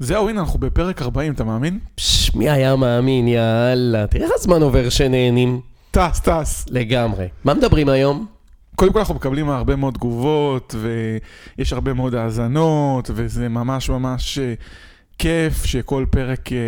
[0.00, 1.78] זהו, הנה, אנחנו בפרק 40, אתה מאמין?
[1.94, 4.06] פש, מי היה מאמין, יאללה.
[4.06, 5.60] תראה איך הזמן עובר שנהנים.
[5.90, 6.66] טס, טס.
[6.70, 7.28] לגמרי.
[7.44, 8.26] מה מדברים היום?
[8.74, 10.74] קודם כל אנחנו מקבלים הרבה מאוד תגובות,
[11.58, 14.54] ויש הרבה מאוד האזנות, וזה ממש ממש אה,
[15.18, 16.58] כיף שכל פרק, אה,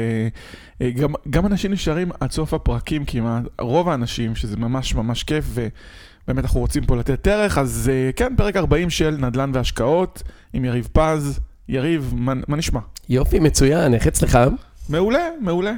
[0.82, 5.44] אה, גם, גם אנשים נשארים עד סוף הפרקים כמעט, רוב האנשים, שזה ממש ממש כיף,
[5.48, 10.22] ובאמת אנחנו רוצים פה לתת ערך, אז כן, פרק 40 של נדל"ן והשקעות,
[10.52, 11.40] עם יריב פז.
[11.70, 12.80] יריב, מה, מה נשמע?
[13.08, 14.38] יופי, מצוין, איך אצלך?
[14.88, 15.72] מעולה, מעולה.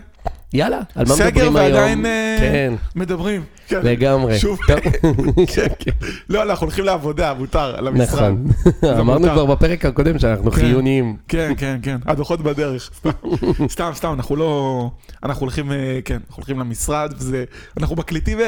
[0.54, 1.74] יאללה, על מה סגר מדברים היום?
[1.74, 3.42] ועדיין אה, כן, מדברים.
[3.68, 3.80] כן.
[3.82, 4.38] לגמרי.
[4.38, 4.58] שוב.
[5.54, 5.90] כן, כן.
[6.28, 8.34] לא, אנחנו הולכים לעבודה, מותר, למשרד.
[8.82, 8.98] נכון.
[8.98, 9.28] אמרנו.
[9.28, 10.60] כבר בפרק הקודם שאנחנו כן.
[10.60, 11.16] חיוניים.
[11.28, 11.96] כן, כן, כן.
[12.06, 12.90] הדוחות בדרך.
[13.72, 14.90] סתם, סתם, אנחנו לא...
[15.22, 17.45] אנחנו הולכים, אה, כן, אנחנו הולכים למשרד, וזה...
[17.80, 18.38] אנחנו מקליטים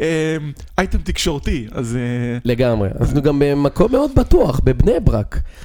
[0.00, 0.36] אה,
[0.78, 1.98] אייטם תקשורתי, אז...
[2.44, 2.88] לגמרי.
[3.00, 5.40] אנחנו גם במקום מאוד בטוח, בבני ברק,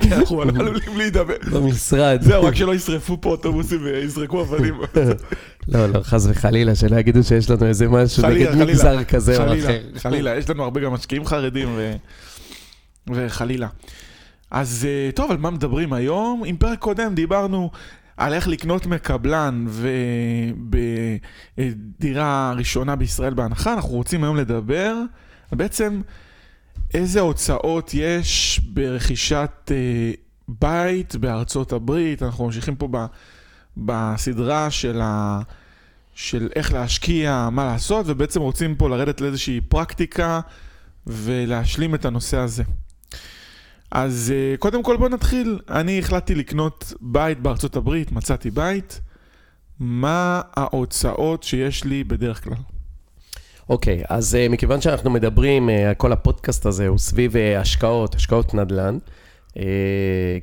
[0.00, 1.34] כן, אנחנו עלולים להידבר.
[1.52, 2.18] במשרד.
[2.22, 4.74] זהו, רק שלא ישרפו פה אוטובוסים ויזרקו אבנים.
[5.68, 8.54] לא, לא, חס וחלילה, שלא יגידו שיש לנו איזה משהו נגד.
[8.54, 9.80] מגזר כזה או אחר.
[9.96, 11.68] חלילה, יש לנו הרבה גם משקיעים חרדים.
[13.14, 13.68] וחלילה.
[14.50, 16.42] אז אה, טוב, על מה מדברים היום?
[16.46, 17.70] עם פרק קודם דיברנו
[18.16, 19.66] על איך לקנות מקבלן
[21.48, 24.94] ובדירה ראשונה בישראל בהנחה, אנחנו רוצים היום לדבר
[25.52, 26.00] בעצם
[26.94, 30.12] איזה הוצאות יש ברכישת אה,
[30.48, 33.06] בית בארצות הברית, אנחנו ממשיכים פה ב,
[33.76, 35.40] בסדרה של ה...
[36.14, 40.40] של איך להשקיע, מה לעשות, ובעצם רוצים פה לרדת לאיזושהי פרקטיקה
[41.06, 42.62] ולהשלים את הנושא הזה.
[43.90, 45.58] אז אה, קודם כל בוא נתחיל.
[45.70, 49.00] אני החלטתי לקנות בית בארצות הברית, מצאתי בית.
[49.80, 52.56] מה ההוצאות שיש לי בדרך כלל?
[53.68, 58.98] אוקיי, אז אה, מכיוון שאנחנו מדברים, אה, כל הפודקאסט הזה הוא סביב השקעות, השקעות נדל"ן.
[59.58, 59.64] אה,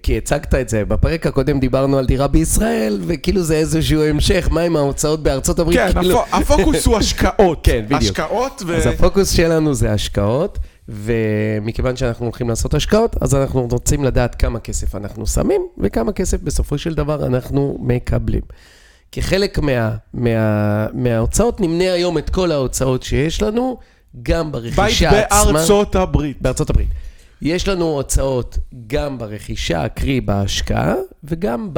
[0.03, 4.61] כי הצגת את זה, בפרק הקודם דיברנו על דירה בישראל, וכאילו זה איזשהו המשך, מה
[4.61, 5.77] עם ההוצאות בארצות הברית?
[5.77, 6.21] כן, כאילו...
[6.23, 7.59] הפו- הפוקוס הוא השקעות.
[7.67, 8.01] כן, בדיוק.
[8.01, 8.75] השקעות ו...
[8.77, 14.59] אז הפוקוס שלנו זה השקעות, ומכיוון שאנחנו הולכים לעשות השקעות, אז אנחנו רוצים לדעת כמה
[14.59, 18.41] כסף אנחנו שמים, וכמה כסף בסופו של דבר אנחנו מקבלים.
[19.11, 23.77] כחלק מה, מה, מההוצאות, נמנה היום את כל ההוצאות שיש לנו,
[24.23, 25.51] גם בית ברכישה עצמה.
[25.53, 26.37] בארצות הברית.
[26.41, 26.87] בארצות הברית.
[27.41, 28.57] יש לנו הוצאות
[28.87, 31.69] גם ברכישה, קרי בהשקעה, וגם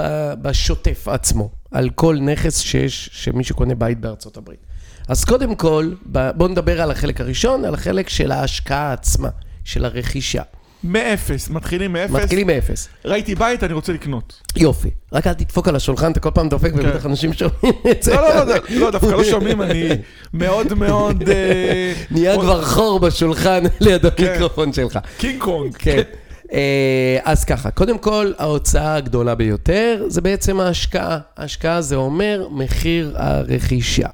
[0.42, 4.60] בשוטף עצמו, על כל נכס שיש, שמישהו קונה בית בארצות הברית.
[5.08, 5.94] אז קודם כל,
[6.36, 9.30] בואו נדבר על החלק הראשון, על החלק של ההשקעה עצמה,
[9.64, 10.44] של הרכישה.
[10.88, 12.12] מאפס, מתחילים מאפס.
[12.14, 12.90] מתחילים מאפס.
[13.06, 14.42] ראיתי בית, אני רוצה לקנות.
[14.56, 14.90] יופי.
[15.14, 18.16] רק אל תדפוק על השולחן, אתה כל פעם דופק, ובטח אנשים שומעים את זה.
[18.16, 19.90] לא, לא, לא, לא, לא, דווקא לא שומעים, אני
[20.34, 21.30] מאוד מאוד...
[21.30, 24.28] אה, נהיה כבר חור בשולחן ליד כן.
[24.28, 25.00] המיקרופון שלך.
[25.18, 25.76] קינג קונג.
[25.78, 26.02] כן.
[26.54, 31.20] אה, אז ככה, קודם כל, ההוצאה הגדולה ביותר זה בעצם ההשקעה.
[31.38, 34.08] ההשקעה זה אומר מחיר הרכישה.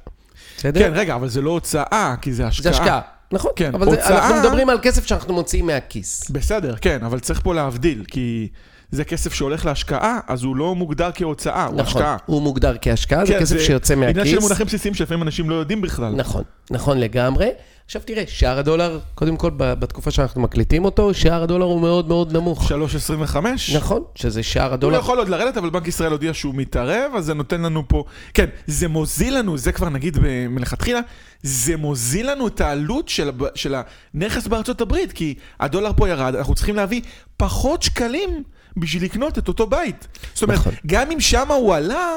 [0.56, 0.80] בסדר?
[0.80, 2.72] כן, רגע, אבל זה לא הוצאה, כי זה השקעה.
[2.72, 3.00] זה השקעה,
[3.32, 3.50] נכון.
[3.56, 6.30] כן, אבל זה, הוצאה- אנחנו מדברים על כסף שאנחנו מוציאים מהכיס.
[6.30, 8.48] בסדר, כן, אבל צריך פה להבדיל, כי
[8.94, 12.16] זה כסף שהולך להשקעה, אז הוא לא מוגדר כהוצאה, הוא נכון, השקעה.
[12.26, 14.42] הוא מוגדר כהשקעה, זה כן, כסף שיוצא עניין של מהכיס.
[14.42, 16.14] מונחים בסיסיים שלפעמים אנשים לא יודעים בכלל.
[16.16, 17.48] נכון, נכון לגמרי.
[17.86, 22.36] עכשיו תראה, שער הדולר, קודם כל, בתקופה שאנחנו מקליטים אותו, שער הדולר הוא מאוד מאוד
[22.36, 22.72] נמוך.
[22.72, 23.36] 3.25?
[23.74, 24.98] נכון, שזה שער הוא לא הדולר.
[24.98, 28.04] יכול עוד לרדת, אבל בנק ישראל הודיע שהוא מתערב, אז זה נותן לנו פה...
[28.34, 30.18] כן, זה מוזיל לנו, זה כבר נגיד
[30.48, 31.00] מלכתחילה,
[31.42, 33.74] זה מוזיל לנו את העלות של, של
[34.14, 37.00] הנכס בארצות הברית, כי הדולר פה ירד, אנחנו צריכים להביא
[37.36, 38.42] פחות שקלים
[38.76, 40.08] בשביל לקנות את אותו בית.
[40.34, 40.74] זאת אומרת, נכון.
[40.86, 42.16] גם אם שמה הוא עלה,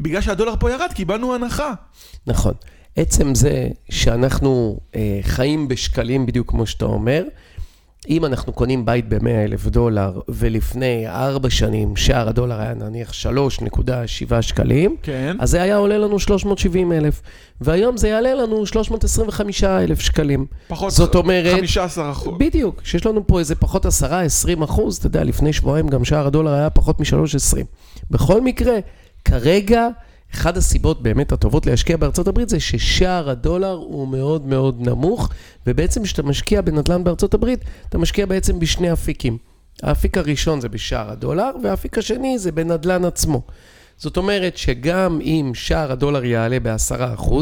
[0.00, 1.72] בגלל שהדולר פה ירד, קיבלנו הנחה.
[2.26, 2.54] נכון.
[2.96, 7.24] עצם זה שאנחנו אה, חיים בשקלים, בדיוק כמו שאתה אומר,
[8.08, 13.80] אם אנחנו קונים בית ב-100 אלף דולר, ולפני ארבע שנים שער הדולר היה נניח 3.7
[14.42, 15.36] שקלים, כן.
[15.40, 17.22] אז זה היה עולה לנו 370 אלף,
[17.60, 20.46] והיום זה יעלה לנו 325 אלף שקלים.
[20.68, 22.34] פחות זאת אומרת- 15 אחוז.
[22.38, 23.88] בדיוק, שיש לנו פה איזה פחות 10-20
[24.64, 27.58] אחוז, אתה יודע, לפני שבועיים גם שער הדולר היה פחות מ-3.20.
[28.10, 28.74] בכל מקרה,
[29.24, 29.88] כרגע,
[30.34, 35.30] אחת הסיבות באמת הטובות להשקיע בארצות הברית זה ששער הדולר הוא מאוד מאוד נמוך,
[35.66, 39.38] ובעצם כשאתה משקיע בנדל"ן בארצות הברית, אתה משקיע בעצם בשני אפיקים.
[39.82, 43.42] האפיק הראשון זה בשער הדולר, והאפיק השני זה בנדל"ן עצמו.
[43.96, 47.32] זאת אומרת שגם אם שער הדולר יעלה ב-10%,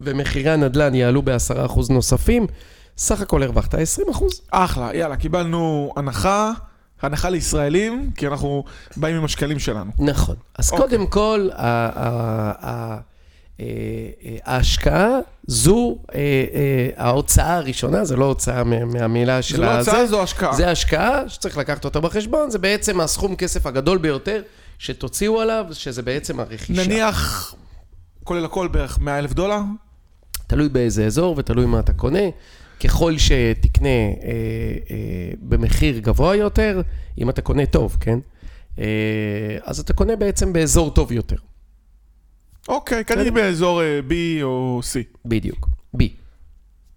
[0.00, 2.46] ומחירי הנדל"ן יעלו ב-10% נוספים,
[2.96, 3.78] סך הכל הרווחת 20%.
[4.50, 6.52] אחלה, יאללה, קיבלנו הנחה,
[7.02, 8.64] הנחה לישראלים, כי אנחנו
[8.96, 9.90] באים עם השקלים שלנו.
[9.98, 10.36] נכון.
[10.58, 10.84] אז אוקיי.
[10.88, 11.90] קודם כל, אה,
[13.60, 13.66] אה,
[14.44, 15.08] ההשקעה
[15.46, 16.18] זו אה,
[16.54, 19.90] אה, ההוצאה הראשונה, זה לא הוצאה מה- מהמילה של זה לא הזה.
[19.90, 20.52] הצעה, זו השקעה.
[20.54, 24.42] זה השקעה שצריך לקחת אותה בחשבון, זה בעצם הסכום כסף הגדול ביותר
[24.78, 26.86] שתוציאו עליו, שזה בעצם הרכישה.
[26.86, 27.54] נניח,
[28.24, 29.60] כולל הכל בערך 100 אלף דולר?
[30.46, 32.18] תלוי באיזה אזור ותלוי מה אתה קונה.
[32.80, 34.12] ככל שתקנה אה,
[34.90, 34.96] אה,
[35.40, 36.80] במחיר גבוה יותר,
[37.18, 38.18] אם אתה קונה טוב, כן?
[38.78, 38.84] אה,
[39.62, 41.36] אז אתה קונה בעצם באזור טוב יותר.
[42.68, 45.18] אוקיי, קניתי באזור אה, B או C.
[45.24, 45.68] בדיוק.
[45.96, 46.00] B.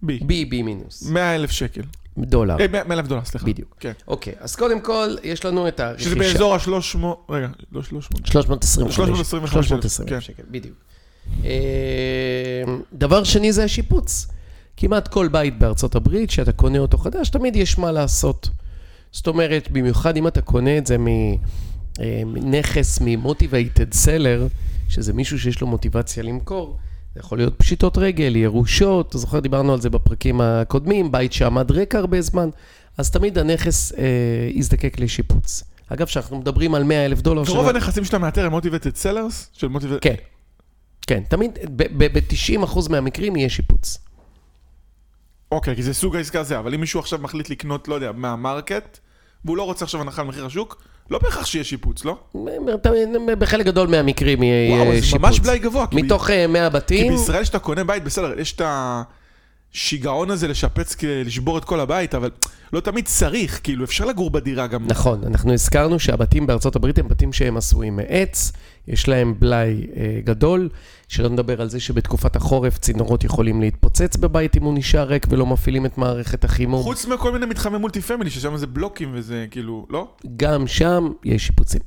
[0.04, 0.08] B.
[0.08, 1.06] B, B מינוס.
[1.06, 1.82] 100 אלף שקל.
[2.18, 2.56] דולר.
[2.60, 3.46] אה, 100 אלף דולר, סליחה.
[3.46, 3.76] בדיוק.
[3.80, 3.92] כן.
[4.08, 6.10] אוקיי, אז קודם כל, יש לנו את הרכישה.
[6.10, 8.26] שזה באזור ה-300, רגע, לא 300.
[8.26, 8.94] 325.
[8.94, 10.20] 325 325 כן.
[10.20, 10.76] שקל, בדיוק.
[11.44, 14.26] אה, דבר שני זה השיפוץ.
[14.82, 18.48] כמעט כל בית בארצות הברית, שאתה קונה אותו חדש, תמיד יש מה לעשות.
[19.12, 20.96] זאת אומרת, במיוחד אם אתה קונה את זה
[22.26, 24.48] מנכס, מ-motivated seller,
[24.88, 26.76] שזה מישהו שיש לו מוטיבציה למכור,
[27.14, 31.70] זה יכול להיות פשיטות רגל, ירושות, אתה זוכר, דיברנו על זה בפרקים הקודמים, בית שעמד
[31.70, 32.48] ריק הרבה זמן,
[32.98, 34.04] אז תמיד הנכס אה,
[34.54, 35.64] יזדקק לשיפוץ.
[35.88, 39.34] אגב, כשאנחנו מדברים על 100 אלף דולר, רוב הנכסים שאתה מאתר הם motivated sellers?
[39.52, 40.00] של motivated...
[40.00, 40.14] כן,
[41.06, 43.98] כן, תמיד, ב-90% מהמקרים יהיה שיפוץ.
[45.52, 48.98] אוקיי, כי זה סוג העסקה הזה, אבל אם מישהו עכשיו מחליט לקנות, לא יודע, מהמרקט,
[49.44, 52.18] והוא לא רוצה עכשיו הנחה על מחיר השוק, לא בהכרח שיהיה שיפוץ, לא?
[53.38, 55.20] בחלק גדול מהמקרים יהיה וואו, יהיה זה שיפוץ.
[55.20, 55.86] ממש בלאי גבוה.
[55.86, 58.60] כי מתוך אה, 100 כי בתים, בישראל כשאתה קונה בית, בסדר, יש את
[59.74, 62.30] השיגעון הזה לשפץ, לשבור את כל הבית, אבל
[62.72, 64.86] לא תמיד צריך, כאילו, אפשר לגור בדירה גם.
[64.86, 68.52] נכון, אנחנו הזכרנו שהבתים בארצות הברית הם בתים שהם עשויים מעץ,
[68.88, 70.68] יש להם בלאי אה, גדול,
[71.08, 75.46] שלא נדבר על זה שבתקופת החורף צינורות יכולים להתפוצץ בבית אם הוא נשאר ריק ולא
[75.46, 76.82] מפעילים את מערכת החימום.
[76.82, 80.08] חוץ מכל מיני מתחמי מולטי פמילי, ששם זה בלוקים וזה, כאילו, לא?
[80.36, 81.80] גם שם יש שיפוצים.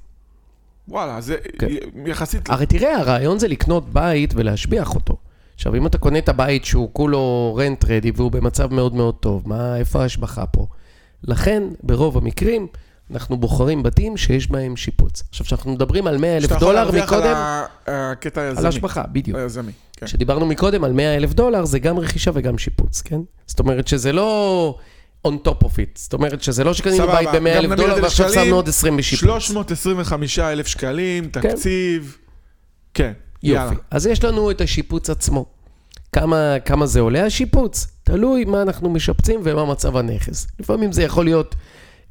[0.88, 1.68] וואלה, זה כן.
[2.06, 2.50] יחסית...
[2.50, 5.18] הרי תראה, הרעיון זה לקנות בית ולהשביח אותו.
[5.56, 9.44] עכשיו, אם אתה קונה את הבית שהוא כולו רנט רדי והוא במצב מאוד מאוד טוב,
[9.46, 10.68] מה, איפה ההשבחה פה?
[11.24, 12.68] לכן, ברוב המקרים,
[13.12, 15.24] אנחנו בוחרים בתים שיש בהם שיפוץ.
[15.30, 18.60] עכשיו, כשאנחנו מדברים על 100 אלף שאתה יכול דולר להרוויח מקודם, על ה- הקטע היזמי.
[18.60, 19.38] על ההשבחה, בדיוק.
[19.38, 20.06] היזמי, כן.
[20.06, 23.20] כשדיברנו מקודם על 100 אלף דולר, זה גם רכישה וגם שיפוץ, כן?
[23.48, 24.78] זאת אומרת שזה לא
[25.28, 25.90] on top of it.
[25.96, 29.20] זאת אומרת שזה לא שקנינו בית ב-100 גם אלף דולר ועכשיו שמנו עוד 20 בשיפוץ.
[29.20, 32.18] 325 אלף שקלים, תקציב.
[32.94, 33.25] כן, יאללה.
[33.48, 33.76] יופי.
[33.92, 35.46] אז יש לנו את השיפוץ עצמו.
[36.12, 37.88] כמה, כמה זה עולה השיפוץ?
[38.04, 40.48] תלוי מה אנחנו משפצים ומה מצב הנכס.
[40.60, 41.56] לפעמים זה יכול להיות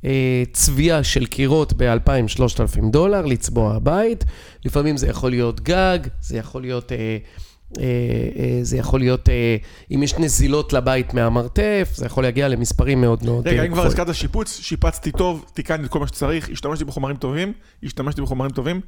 [0.04, 4.24] אה, צביעה של קירות ב-2,000-3,000 דולר, לצבוע הבית.
[4.64, 6.92] לפעמים זה יכול להיות גג, זה יכול להיות...
[6.92, 7.18] אה,
[7.78, 7.84] אה,
[8.38, 9.56] אה, זה יכול להיות, אה,
[9.90, 13.86] אם יש נזילות לבית מהמרתף, זה יכול להגיע למספרים מאוד מאוד רגע, אם כבר.
[13.86, 17.52] הזכרת שיפוץ, שיפצתי טוב, תיקנתי את כל מה שצריך, השתמשתי בחומרים טובים,
[17.82, 18.80] השתמשתי בחומרים טובים.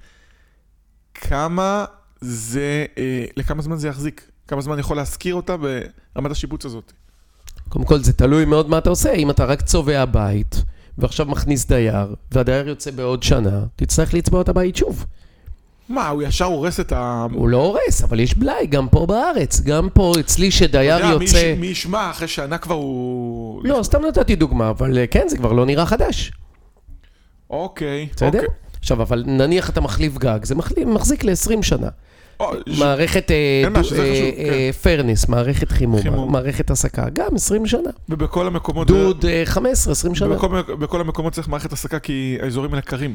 [1.14, 1.84] כמה
[2.26, 4.30] זה, אה, לכמה זמן זה יחזיק?
[4.48, 6.92] כמה זמן יכול להשכיר אותה ברמת השיפוץ הזאת?
[7.68, 9.12] קודם כל, זה תלוי מאוד מה אתה עושה.
[9.12, 10.62] אם אתה רק צובע בית,
[10.98, 15.04] ועכשיו מכניס דייר, והדייר יוצא בעוד שנה, תצטרך לצבוע את הבית שוב.
[15.88, 17.26] מה, הוא ישר הורס את ה...
[17.32, 19.60] הוא לא הורס, אבל יש בלאי, גם פה בארץ.
[19.60, 21.54] גם פה אצלי שדייר יודע, יוצא...
[21.58, 23.64] מי ישמע אחרי שנה כבר הוא...
[23.64, 26.32] לא, סתם נתתי דוגמה, אבל אה, כן, זה כבר לא נראה חדש.
[27.50, 28.08] אוקיי.
[28.16, 28.26] בסדר?
[28.26, 28.54] אוקיי.
[28.80, 31.88] עכשיו, אבל נניח אתה מחליף גג, זה מחליף, מחזיק ל-20 שנה.
[32.78, 33.30] מערכת
[33.64, 34.86] אין מה, שזה חשוב,
[35.26, 35.32] כן.
[35.32, 36.32] מערכת חימום.
[36.32, 37.90] מערכת הסקה, גם 20 שנה.
[38.08, 38.86] ובכל המקומות...
[38.86, 40.36] דוד, אה, 15-20 שנה.
[40.78, 43.14] בכל המקומות צריך מערכת הסקה כי האזורים האלה קרים.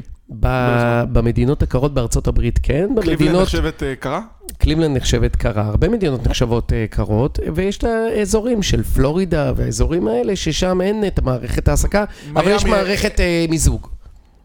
[1.12, 4.20] במדינות הקרות בארצות הברית כן, קליבלנד במדינות, נחשבת אה, קרה?
[4.58, 10.36] קליבלנד נחשבת קרה, הרבה מדינות נחשבות אה, קרות, ויש את האזורים של פלורידה והאזורים האלה,
[10.36, 13.88] ששם אין את מערכת ההסקה, אבל יש מערכת אה, מיזוג.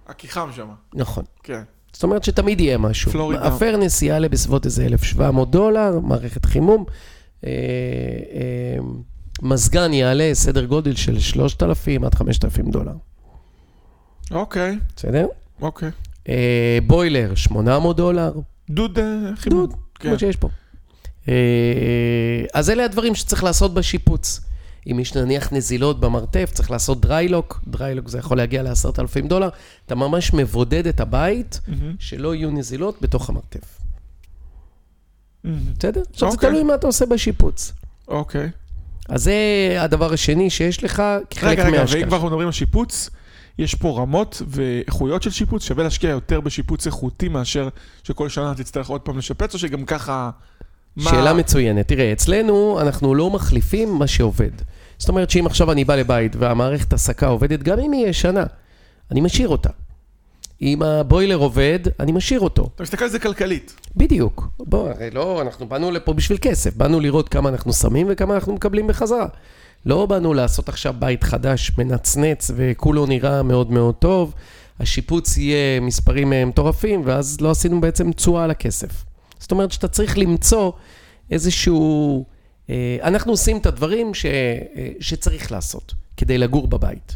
[0.08, 0.68] הכי חם שם.
[0.94, 1.24] נכון.
[1.44, 1.62] כן.
[1.98, 3.12] זאת אומרת שתמיד יהיה משהו.
[3.12, 3.48] פלורידה.
[3.48, 6.86] ה furnace יעלה בסביבות איזה 1,700 דולר, מערכת חימום.
[7.46, 7.50] אה,
[8.34, 8.78] אה,
[9.42, 12.92] מזגן יעלה סדר גודל של 3,000 עד 5,000 דולר.
[14.32, 15.28] אוקיי, בסדר?
[15.62, 15.90] אוקיי.
[16.30, 18.32] אה, בוילר, 800 דולר.
[18.70, 19.66] דוד אה, חימום.
[19.66, 20.10] דוד, כן.
[20.10, 20.50] כמו שיש פה.
[21.28, 21.34] אה,
[22.54, 24.42] אז אלה הדברים שצריך לעשות בשיפוץ.
[24.92, 29.50] אם יש נניח נזילות במרתף, צריך לעשות דריילוק, דריילוק זה יכול להגיע ל-10,000 דולר,
[29.86, 33.80] אתה ממש מבודד את הבית, מהמם, שלא יהיו נזילות בתוך המרתף.
[35.44, 36.02] בסדר?
[36.14, 36.50] עכשיו זה אוקיי.
[36.50, 37.74] תלוי מה אתה עושה בשיפוץ.
[38.08, 38.50] אוקיי.
[39.10, 39.34] אז זה
[39.80, 42.04] הדבר השני שיש לך כחלק רגע, רגע, ואם מההשקעה.
[42.06, 43.10] כבר אנחנו מדברים על שיפוץ,
[43.58, 47.70] יש פה רמות ואיכויות של שיפוץ, שווה להשקיע יותר בשיפוץ איכותי מאשר
[48.04, 50.30] שכל שנה תצטרך עוד פעם לשפץ, או שגם ככה...
[50.96, 51.88] מה- שאלה מצוינת.
[51.88, 54.52] תראה, אצלנו אנחנו לא מחליפים מה שעובד.
[54.98, 58.44] זאת אומרת שאם עכשיו אני בא לבית והמערכת הסקה עובדת, גם אם היא ישנה,
[59.12, 59.70] אני משאיר אותה.
[60.62, 62.70] אם הבוילר עובד, אני משאיר אותו.
[62.76, 63.76] אתה מסתכל על זה כלכלית.
[63.96, 64.48] בדיוק.
[64.60, 68.54] בוא, הרי לא, אנחנו באנו לפה בשביל כסף, באנו לראות כמה אנחנו שמים וכמה אנחנו
[68.54, 69.28] מקבלים בחזרה.
[69.86, 74.34] לא באנו לעשות עכשיו בית חדש, מנצנץ, וכולו נראה מאוד מאוד טוב,
[74.80, 79.06] השיפוץ יהיה מספרים אה, מטורפים, ואז לא עשינו בעצם תשואה על הכסף.
[79.40, 80.72] זאת אומרת שאתה צריך למצוא
[81.32, 82.26] איזשהו...
[82.70, 84.30] אה, אנחנו עושים את הדברים ש, אה,
[85.00, 87.16] שצריך לעשות כדי לגור בבית.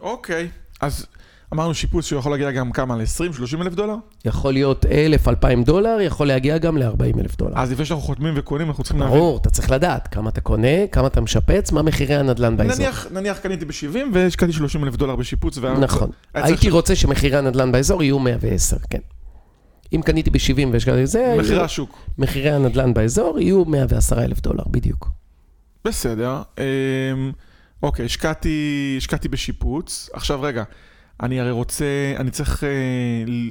[0.00, 0.48] אוקיי,
[0.80, 1.06] אז
[1.52, 2.96] אמרנו שיפוץ שהוא יכול להגיע גם כמה?
[2.96, 3.94] ל-20-30 אלף דולר?
[4.24, 7.52] יכול להיות 1,000, 2,000 דולר, יכול להגיע גם ל-40 אלף דולר.
[7.58, 9.18] אז לפני שאנחנו חותמים וקונים, אנחנו צריכים להבין.
[9.18, 12.74] ברור, אתה צריך לדעת כמה אתה קונה, כמה אתה משפץ, מה מחירי הנדל"ן באזור.
[12.76, 15.58] נניח, נניח קניתי ב-70 והשקעתי 30 אלף דולר בשיפוץ.
[15.58, 16.10] וה- נכון.
[16.32, 18.98] צריך הייתי רוצה שמחירי הנדל"ן באזור יהיו 110, כן.
[19.92, 21.98] אם קניתי ב-70 והשקעתי את זה, מחירי השוק.
[22.18, 25.08] מחירי הנדל"ן באזור יהיו 110 אלף דולר, בדיוק.
[25.84, 26.42] בסדר.
[26.58, 27.32] אמ,
[27.82, 30.10] אוקיי, השקעתי, השקעתי בשיפוץ.
[30.12, 30.62] עכשיו רגע,
[31.22, 31.84] אני הרי רוצה,
[32.16, 32.68] אני צריך אה,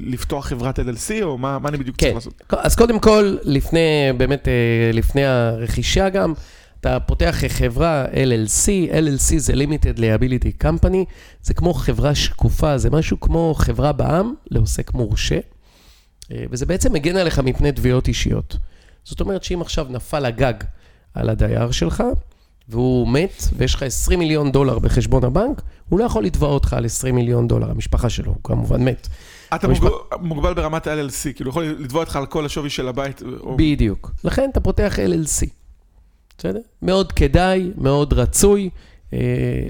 [0.03, 2.05] לפתוח חברת LLC, או מה, מה אני בדיוק כן.
[2.05, 2.43] צריך לעשות?
[2.49, 6.33] אז קודם כל, לפני, באמת, אה, לפני הרכישה גם,
[6.79, 11.05] אתה פותח חברה LLC, LLC זה Limited Liability Company,
[11.41, 15.39] זה כמו חברה שקופה, זה משהו כמו חברה בע"מ לעוסק מורשה,
[16.31, 18.57] וזה בעצם מגן עליך מפני תביעות אישיות.
[19.03, 20.53] זאת אומרת שאם עכשיו נפל הגג
[21.13, 22.03] על הדייר שלך,
[22.69, 26.85] והוא מת, ויש לך 20 מיליון דולר בחשבון הבנק, הוא לא יכול לתבוע אותך על
[26.85, 29.07] 20 מיליון דולר, המשפחה שלו, הוא כמובן מת.
[29.55, 33.21] אתה המשפט- מוגבל, ברמת ה-LLC, כאילו יכול לתבוע אותך על כל השווי של הבית.
[33.39, 33.57] או...
[33.57, 34.11] בדיוק.
[34.23, 35.45] לכן אתה פותח LLC.
[36.37, 36.59] בסדר?
[36.81, 38.69] מאוד כדאי, מאוד רצוי.
[39.13, 39.19] אה,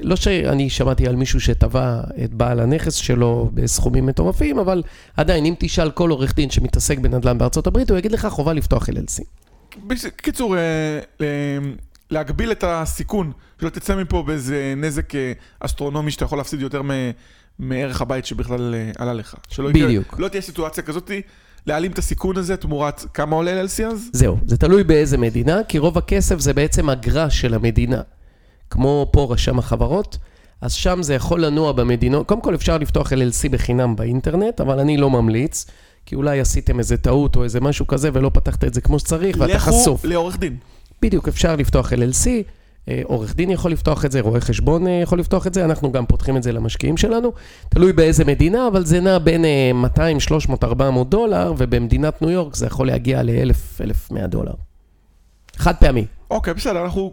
[0.01, 4.83] לא שאני שמעתי על מישהו שתבע את בעל הנכס שלו בסכומים מטורפים, אבל
[5.17, 8.89] עדיין, אם תשאל כל עורך דין שמתעסק בנדל"ן בארצות הברית, הוא יגיד לך חובה לפתוח
[8.89, 9.23] LLC.
[9.87, 10.61] בקיצור, אה,
[11.21, 11.25] אה,
[12.11, 13.31] להגביל את הסיכון,
[13.61, 15.13] שלא תצא מפה באיזה נזק
[15.59, 16.81] אסטרונומי שאתה יכול להפסיד יותר
[17.59, 19.35] מערך הבית שבכלל עלה לך.
[19.49, 20.15] שלא יקרה- בדיוק.
[20.19, 21.11] לא תהיה סיטואציה כזאת,
[21.67, 24.09] להעלים את הסיכון הזה תמורת כמה עולה LLC אז?
[24.13, 28.01] זהו, זה תלוי באיזה מדינה, כי רוב הכסף זה בעצם אגרה של המדינה.
[28.69, 30.17] כמו פה רשם החברות,
[30.61, 32.27] אז שם זה יכול לנוע במדינות.
[32.27, 35.65] קודם כל אפשר לפתוח LLC בחינם באינטרנט, אבל אני לא ממליץ,
[36.05, 39.37] כי אולי עשיתם איזה טעות או איזה משהו כזה ולא פתחת את זה כמו שצריך,
[39.39, 40.05] ואתה לכו חשוף.
[40.05, 40.57] לעורך דין.
[41.01, 42.27] בדיוק, אפשר לפתוח LLC,
[42.89, 45.91] אה, עורך דין יכול לפתוח את זה, רואה חשבון אה, יכול לפתוח את זה, אנחנו
[45.91, 47.31] גם פותחים את זה למשקיעים שלנו.
[47.69, 52.55] תלוי באיזה מדינה, אבל זה נע בין אה, 200, 300, 400 דולר, ובמדינת ניו יורק
[52.55, 54.53] זה יכול להגיע ל-1,000, 1,100 דולר.
[55.55, 57.11] חד פעמי, אוקיי, בסדר, אנחנו,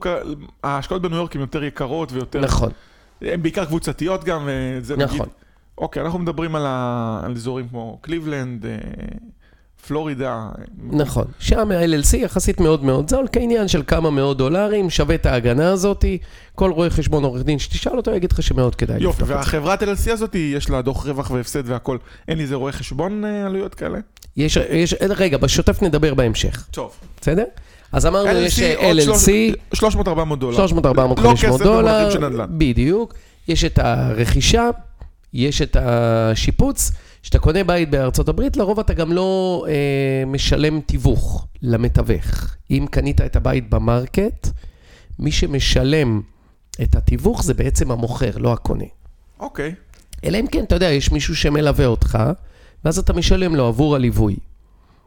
[0.62, 2.40] ההשקעות בניו יורק הן יותר יקרות ויותר...
[2.40, 2.70] נכון,
[3.22, 5.14] הן בעיקר קבוצתיות גם, וזה נגיד...
[5.14, 5.28] נכון.
[5.78, 7.20] אוקיי, אנחנו מדברים על, ה...
[7.24, 8.76] על אזורים כמו קליבלנד, אה,
[9.86, 10.48] פלורידה.
[10.90, 11.24] נכון.
[11.38, 16.18] שם ה-LLC יחסית מאוד מאוד זול, כעניין של כמה מאות דולרים, שווה את ההגנה הזאתי.
[16.54, 19.34] כל רואה חשבון עורך דין שתשאל אותו, יגיד לך שמאוד כדאי יופי, לפתוח את זה.
[19.34, 21.98] והחברת LLC הזאת, יש לה דוח רווח והפסד והכל.
[22.28, 23.98] אין איזה רואה חשבון אה, עלויות כאלה?
[24.36, 26.92] יש, יש, רגע, בשוטף נדבר בהמשך, טוב.
[27.20, 27.44] בסדר?
[27.92, 30.56] אז אמרנו, יש עוד LLC, 300-400 דולר.
[30.56, 32.46] 300, 400, לא 500 כסף דולר, במונחים של נדל"ן.
[32.58, 33.14] בדיוק.
[33.48, 34.70] יש את הרכישה,
[35.32, 36.90] יש את השיפוץ.
[37.22, 42.56] כשאתה קונה בית בארצות הברית, לרוב אתה גם לא אה, משלם תיווך למתווך.
[42.70, 44.48] אם קנית את הבית ב market,
[45.18, 46.20] מי שמשלם
[46.82, 48.84] את התיווך זה בעצם המוכר, לא הקונה.
[49.40, 49.74] אוקיי.
[50.24, 52.18] אלא אם כן, אתה יודע, יש מישהו שמלווה אותך,
[52.84, 54.36] ואז אתה משלם לו עבור הליווי.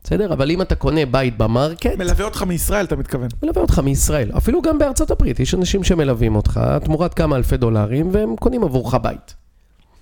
[0.03, 0.33] בסדר?
[0.33, 3.27] אבל אם אתה קונה בית ב market, מלווה אותך מישראל, אתה מתכוון.
[3.43, 4.31] מלווה אותך מישראל.
[4.37, 8.93] אפילו גם בארצות הברית, יש אנשים שמלווים אותך תמורת כמה אלפי דולרים, והם קונים עבורך
[8.93, 9.35] בית.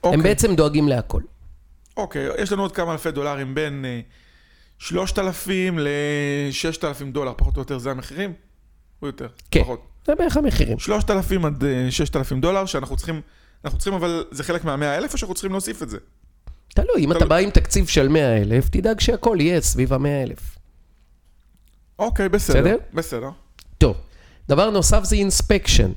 [0.04, 0.24] הם אוקיי.
[0.24, 1.22] בעצם דואגים להכל.
[1.98, 4.00] אוקיי, יש לנו עוד כמה אלפי דולרים בין אה,
[4.80, 8.34] 3,000 ל-6,000 דולר, פחות או יותר, זה המחירים?
[9.02, 9.28] או יותר?
[9.52, 9.64] כן.
[9.64, 9.82] פחות.
[10.06, 10.80] זה בערך המחירים.
[10.80, 13.22] 3,000 עד אה, 6,000 דולר, שאנחנו צריכים,
[13.66, 15.98] אנחנו צריכים, אבל זה חלק מה-100 אלף, או שאנחנו צריכים להוסיף את זה?
[16.78, 17.26] תלוי, אם אתה.
[17.26, 20.58] בא עם תקציב של 100 אלף, תדאג שהכל יהיה סביב ה-100 אלף.
[22.00, 22.60] אוקיי, בסדר.
[22.60, 22.78] בסדר?
[22.94, 23.30] בסדר.
[23.78, 23.98] טוב,
[24.50, 25.92] דבר נוסף זה אינספקשן.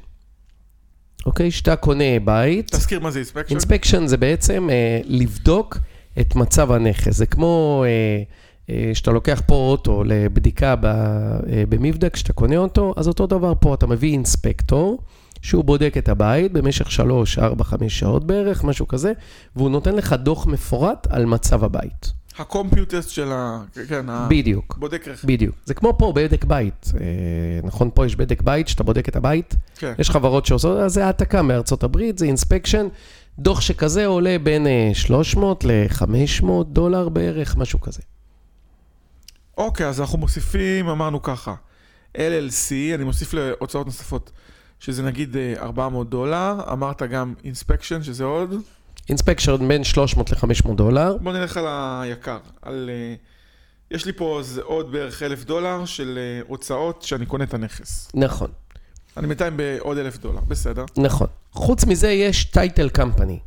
[1.27, 3.55] אוקיי, שאתה קונה בית, תזכיר מה זה inspection?
[3.55, 5.79] inspection זה בעצם אה, לבדוק
[6.21, 7.17] את מצב הנכס.
[7.17, 8.23] זה כמו אה,
[8.71, 13.53] אה, שאתה לוקח פה אוטו לבדיקה ב, אה, במבדק, כשאתה קונה אותו, אז אותו דבר
[13.61, 14.99] פה, אתה מביא inspector,
[15.43, 19.13] שהוא בודק את הבית במשך 3, 4, 5 שעות בערך, משהו כזה,
[19.57, 22.13] והוא נותן לך דוח מפורט על מצב הבית.
[22.39, 23.63] הקומפיוטסט של ה...
[23.89, 24.75] כן, בדיוק.
[24.77, 25.27] הבודק רכב.
[25.27, 25.57] בדיוק.
[25.65, 26.93] זה כמו פה, בדק בית.
[27.01, 27.01] אה,
[27.63, 29.55] נכון, פה יש בדק בית, שאתה בודק את הבית.
[29.77, 29.95] כן.
[29.99, 32.87] יש חברות שעושות, אז זה העתקה מארצות הברית, זה inspection.
[33.39, 38.03] דוח שכזה עולה בין אה, 300 ל-500 דולר בערך, משהו כזה.
[39.59, 41.55] אוקיי, אז אנחנו מוסיפים, אמרנו ככה,
[42.17, 44.31] LLC, אני מוסיף להוצאות נוספות,
[44.81, 48.55] שזה נגיד אה, 400 דולר, אמרת גם inspection, שזה עוד?
[49.09, 51.17] inspection בין 300 ל-500 דולר.
[51.21, 52.39] בוא נלך על היקר.
[52.63, 53.15] על, אה,
[53.91, 58.09] יש לי פה עוד בערך אלף דולר של אה, הוצאות שאני קונה את הנכס.
[58.15, 58.51] נכון,
[59.17, 60.85] אני בינתיים בעוד אלף דולר, בסדר.
[60.97, 61.27] נכון.
[61.53, 63.39] חוץ מזה יש טייטל קמפני.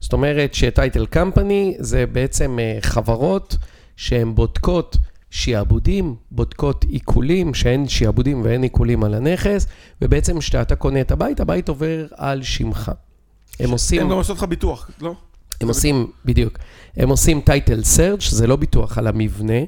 [0.00, 3.56] זאת אומרת שטייטל קמפני זה בעצם אה, חברות
[3.96, 4.96] שהן בודקות
[5.34, 9.66] שיעבודים, בודקות עיקולים, שאין שיעבודים ואין עיקולים על הנכס,
[10.02, 12.92] ובעצם כשאתה קונה את הבית, הבית עובר על שמך.
[13.60, 14.02] הם עושים...
[14.02, 15.14] הם גם עושות לך ביטוח, לא?
[15.60, 16.58] הם עושים, בדיוק,
[16.96, 19.60] הם עושים title search, זה לא ביטוח על המבנה,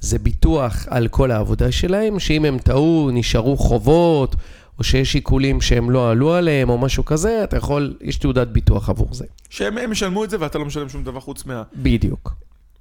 [0.00, 4.36] זה ביטוח על כל העבודה שלהם, שאם הם טעו, נשארו חובות,
[4.78, 8.88] או שיש עיקולים שהם לא עלו עליהם, או משהו כזה, אתה יכול, יש תעודת ביטוח
[8.88, 9.24] עבור זה.
[9.50, 11.62] שהם הם ישלמו את זה ואתה לא משלם שום דבר חוץ מה...
[11.76, 12.34] בדיוק.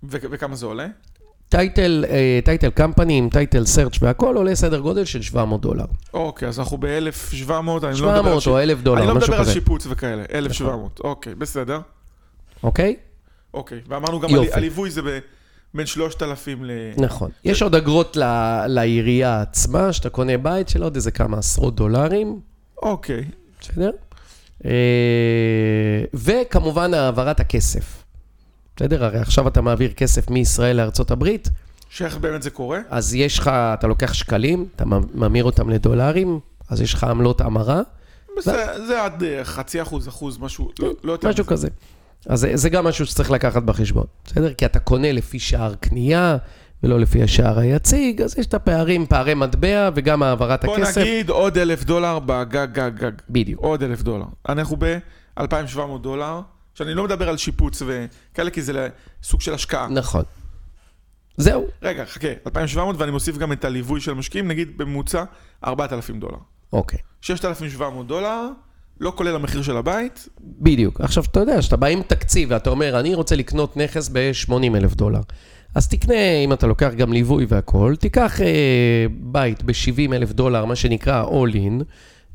[0.04, 0.88] ו- וכמה זה עולה?
[1.50, 5.86] title, אה, title company עם title search והכל עולה סדר גודל של 700 דולר.
[6.14, 8.58] אוקיי, אז אנחנו ב-1,700, אני לא מדבר 700 על או שיפוץ.
[8.58, 9.54] 1,000 דולר, אני לא משהו מדבר על כזה.
[9.54, 11.00] שיפוץ וכאלה, 1,700.
[11.04, 11.80] אוקיי, בסדר.
[12.64, 12.96] אוקיי?
[13.54, 15.02] אוקיי, ואמרנו גם הליווי זה
[15.74, 16.72] בין 3,000 ל...
[16.98, 17.32] נכון.
[17.46, 18.18] יש עוד אגרות
[18.68, 22.40] לעירייה עצמה, שאתה קונה בית של עוד איזה כמה עשרות דולרים,
[22.82, 23.26] אוקיי.
[23.62, 23.92] בסדר?
[24.66, 24.72] אה,
[26.14, 28.04] וכמובן העברת הכסף.
[28.80, 29.06] בסדר?
[29.06, 31.50] הרי עכשיו אתה מעביר כסף מישראל לארצות הברית,
[31.90, 32.80] שאיך באמת זה קורה?
[32.90, 34.84] אז יש לך, אתה לוקח שקלים, אתה
[35.14, 37.82] ממיר אותם לדולרים, אז יש לך עמלות המרה,
[38.38, 41.46] בסדר, זה עד אה, חצי אחוז, אחוז, משהו, לא- לא יותר משהו.
[41.46, 41.68] כזה.
[42.26, 44.54] אז זה, זה גם משהו שצריך לקחת בחשבון, בסדר?
[44.54, 46.38] כי אתה קונה לפי שער קנייה
[46.84, 51.02] ולא לפי השער היציג, אז יש את הפערים, פערי מטבע וגם העברת בוא הכסף.
[51.02, 53.12] נגיד עוד אלף דולר בגג גג גג.
[53.30, 53.62] בדיוק.
[53.62, 54.26] עוד אלף דולר.
[54.50, 56.42] אנחנו ב-2,700 דולר,
[56.80, 58.88] שאני לא מדבר על שיפוץ וכאלה, כי זה
[59.24, 59.88] סוג של השקעה.
[59.90, 60.24] נכון.
[61.38, 65.24] זהו, רגע, חכה, 2,700 ואני מוסיף גם את הליווי של המשקיעים, נגיד בממוצע
[65.66, 66.38] 4,000 דולר.
[66.74, 67.00] אוקיי.
[67.22, 68.50] 6,700 דולר,
[69.00, 71.02] לא כולל המחיר של הבית, בדיוק.
[71.02, 74.96] עכשיו, אתה יודע, כשאתה בא עם תקציב ואתה אומר, אני רוצה לקנות נכס ב-80 אלף
[74.96, 75.22] דולר,
[75.76, 80.76] אז תקנה, אם אתה לוקח גם ליווי והכול, תיקח אה, בית ב-70 אלף דולר, מה
[80.76, 81.84] שנקרא all in,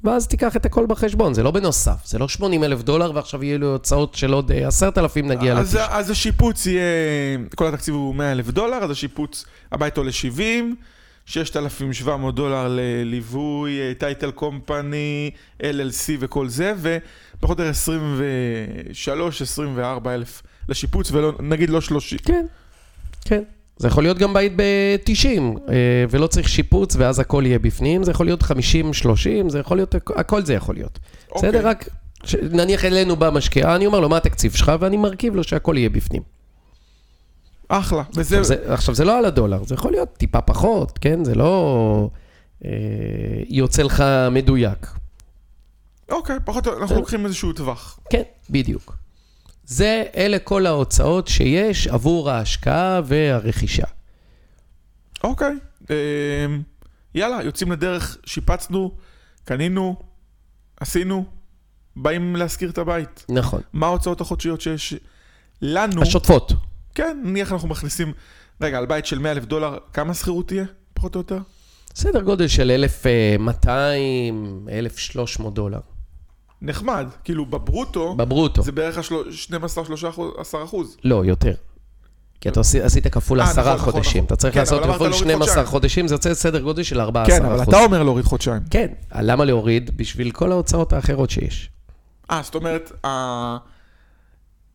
[0.04, 3.58] ואז תיקח את הכל בחשבון, זה לא בנוסף, זה לא 80 אלף דולר ועכשיו יהיו
[3.58, 5.96] לי הוצאות של עוד אה, 10,000 נגיע אז, לתשע.
[5.96, 6.82] אז השיפוץ יהיה,
[7.54, 10.74] כל התקציב הוא 100 אלף דולר, אז השיפוץ, הבית עולה 70,
[11.26, 15.30] 6,700 דולר לליווי, אה, טייטל קומפני,
[15.62, 17.78] LLC וכל זה, ופחות או יותר
[20.04, 22.18] 23-24 אלף לשיפוץ, ונגיד לא 30.
[22.18, 22.46] כן,
[23.24, 23.42] כן.
[23.76, 25.40] זה יכול להיות גם בית ב-90,
[26.10, 28.46] ולא צריך שיפוץ, ואז הכל יהיה בפנים, זה יכול להיות 50-30,
[29.48, 30.98] זה יכול להיות, הכל זה יכול להיות.
[31.32, 31.50] אוקיי.
[31.50, 31.66] בסדר?
[31.68, 31.88] רק,
[32.24, 34.72] ש- נניח אלינו בא משקיע, אני אומר לו, מה התקציב שלך?
[34.80, 36.22] ואני מרכיב לו שהכל יהיה בפנים.
[37.68, 38.02] אחלה.
[38.16, 41.24] וזה, עכשיו, זה, עכשיו, זה לא על הדולר, זה יכול להיות טיפה פחות, כן?
[41.24, 42.08] זה לא
[42.64, 42.70] אה,
[43.48, 44.86] יוצא לך מדויק.
[46.10, 46.96] אוקיי, פחות או יותר, אנחנו.
[46.96, 47.98] לוקחים איזשהו טווח.
[48.10, 48.96] כן, בדיוק.
[49.66, 53.86] זה, אלה כל ההוצאות שיש עבור ההשקעה והרכישה.
[55.24, 55.54] אוקיי.
[55.90, 55.96] אה,
[57.14, 58.96] יאללה, יוצאים לדרך, שיפצנו,
[59.44, 59.96] קנינו,
[60.80, 61.24] עשינו,
[61.96, 63.24] באים להשכיר את הבית.
[63.28, 63.60] נכון.
[63.72, 64.94] מה ההוצאות החודשיות שיש
[65.62, 66.02] לנו?
[66.02, 66.52] השוטפות.
[66.94, 68.12] כן, נניח אנחנו מכניסים,
[68.60, 70.64] רגע, על בית של 100 אלף דולר, כמה שכירות תהיה?
[70.94, 71.38] פחות או יותר?
[71.94, 75.80] סדר גודל של 1,200, 1,300 דולר.
[76.62, 78.62] נחמד, כאילו בברוטו, בברוטו.
[78.62, 80.18] זה בערך ה-12-13
[80.64, 80.96] אחוז.
[81.04, 81.52] לא, יותר.
[82.40, 84.16] כי אתה עשי- עשית כפול אה, עשרה נכון, נכון, חודשים.
[84.16, 84.26] נכון.
[84.26, 85.66] אתה צריך כן, לעשות אבל אמרת כפול להוריד 12 חודשיים.
[85.66, 87.68] חודשים, זה יוצא סדר גודל של 14 כן, אבל אחוז.
[87.68, 88.62] אתה אומר להוריד חודשיים.
[88.70, 89.96] כן, למה להוריד?
[89.96, 91.70] בשביל כל ההוצאות האחרות שיש.
[92.30, 93.56] אה, זאת אומרת, ה...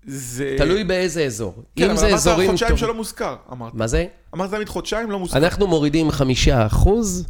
[0.06, 0.56] זה...
[0.58, 1.54] תלוי באיזה אזור.
[1.76, 2.50] כן, אם אבל זה אמרת אזורים...
[2.50, 3.74] חודשיים טוב- שלא מוזכר, אמרת.
[3.74, 4.06] מה זה?
[4.36, 5.38] אמרת תמיד חודשיים לא מוזכר.
[5.38, 7.30] אנחנו מורידים חמישה אחוז אה,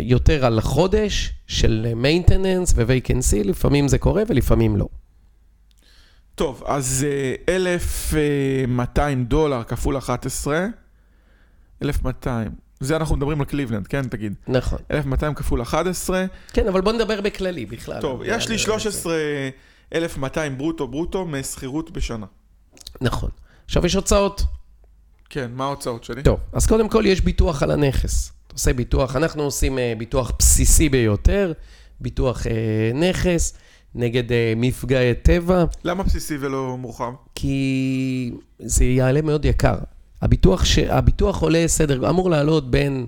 [0.00, 4.88] יותר על חודש של maintenance ו-vacancy, לפעמים זה קורה ולפעמים לא.
[6.34, 10.66] טוב, אז אה, 1,200 דולר כפול 11,
[11.82, 12.50] 1,200.
[12.80, 14.08] זה אנחנו מדברים על קליבלנד, כן?
[14.08, 14.34] תגיד.
[14.48, 14.78] נכון.
[14.90, 16.24] 1,200 כפול 11.
[16.52, 18.00] כן, אבל בוא נדבר בכללי בכלל.
[18.00, 22.26] טוב, יש לי 13,200 ברוטו ברוטו משכירות בשנה.
[23.00, 23.30] נכון.
[23.64, 24.42] עכשיו יש הוצאות.
[25.30, 26.22] כן, מה ההוצאות שלי?
[26.22, 28.32] טוב, אז קודם כל יש ביטוח על הנכס.
[28.50, 31.52] אתה עושה ביטוח, אנחנו עושים אה, ביטוח בסיסי ביותר,
[32.00, 32.52] ביטוח אה,
[32.94, 33.54] נכס
[33.94, 37.12] נגד אה, מפגעי טבע, למה בסיסי ולא מורחב?
[37.34, 39.74] כי זה יעלה מאוד יקר.
[40.22, 40.78] הביטוח, ש...
[40.78, 43.06] הביטוח עולה סדר, אמור לעלות בין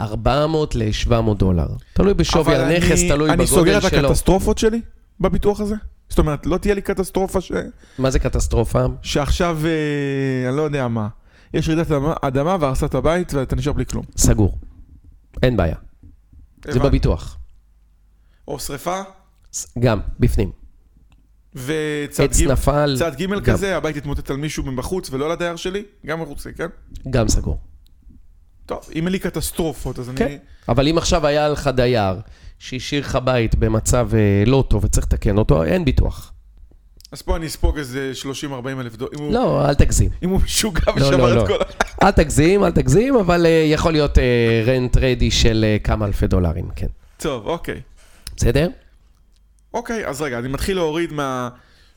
[0.00, 1.66] 400 ל-700 דולר.
[1.92, 4.08] תלוי בשווי הנכס, אני- תלוי אני סוגר בגודל את שלו.
[4.08, 4.80] הקטסטרופות שלי
[5.20, 5.74] בביטוח הזה?
[6.08, 7.52] זאת אומרת, לא תהיה לי קטסטרופה ש...
[7.98, 8.84] מה זה קטסטרופה?
[9.02, 11.08] שעכשיו, אה, אני לא יודע מה,
[11.54, 14.04] יש רעידת אדמה- אדמה והרסת את הבית ואתה נשאר בלי כלום.
[14.16, 14.58] סגור.
[15.42, 15.76] אין בעיה.
[16.64, 16.80] זה.
[16.80, 17.38] בביטוח.
[18.48, 19.00] או שריפה?
[19.78, 20.50] גם, בפנים.
[21.54, 23.40] וצד עץ ג' נפל, צד ג' גם.
[23.40, 26.66] כזה, הבית התמוטט על מישהו מבחוץ ולא על הדייר שלי, גם מחוצי, כן?
[27.10, 27.58] גם סגור.
[28.66, 30.24] טוב, אם אין לי קטסטרופות, אז כן.
[30.24, 30.38] אני...
[30.68, 32.20] אבל אם עכשיו היה לך דייר
[32.58, 36.32] שהשאיר לך בית במצב אה, לא טוב וצריך לתקן אותו, אין ביטוח.
[37.12, 38.12] אז פה אני אספוג איזה
[38.50, 39.10] 30-40 אלף דולר.
[39.30, 40.10] לא, אל תגזים.
[40.22, 41.42] אם הוא משוגע לא, ושבר לא, לא.
[41.42, 41.64] את כל ה...
[42.06, 44.18] אל תגזים, אל תגזים, אבל אה, יכול להיות
[44.66, 46.86] רנט רדי של אה, כמה אלפי דולרים, כן.
[47.16, 47.80] טוב, אוקיי.
[48.36, 48.68] בסדר?
[49.74, 51.48] אוקיי, אז רגע, אני מתחיל להוריד מה...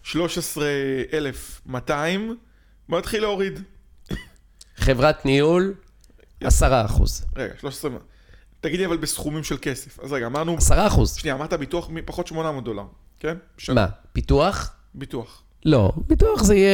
[0.06, 2.36] 13,200,
[2.90, 3.60] בוא נתחיל להוריד.
[4.76, 5.74] חברת ניהול,
[6.42, 7.26] 10 אחוז.
[7.36, 7.92] רגע, 13...
[8.62, 10.00] תגידי אבל בסכומים של כסף.
[10.00, 10.58] אז רגע, אמרנו...
[10.58, 11.16] 10 אחוז.
[11.16, 12.84] שנייה, אמרת ביטוח מ- פחות 800 דולר,
[13.20, 13.38] כן?
[13.58, 13.76] בשנה.
[13.76, 14.74] מה, פיתוח?
[14.96, 15.42] ביטוח.
[15.66, 16.70] לא, ביטוח זה יהיה...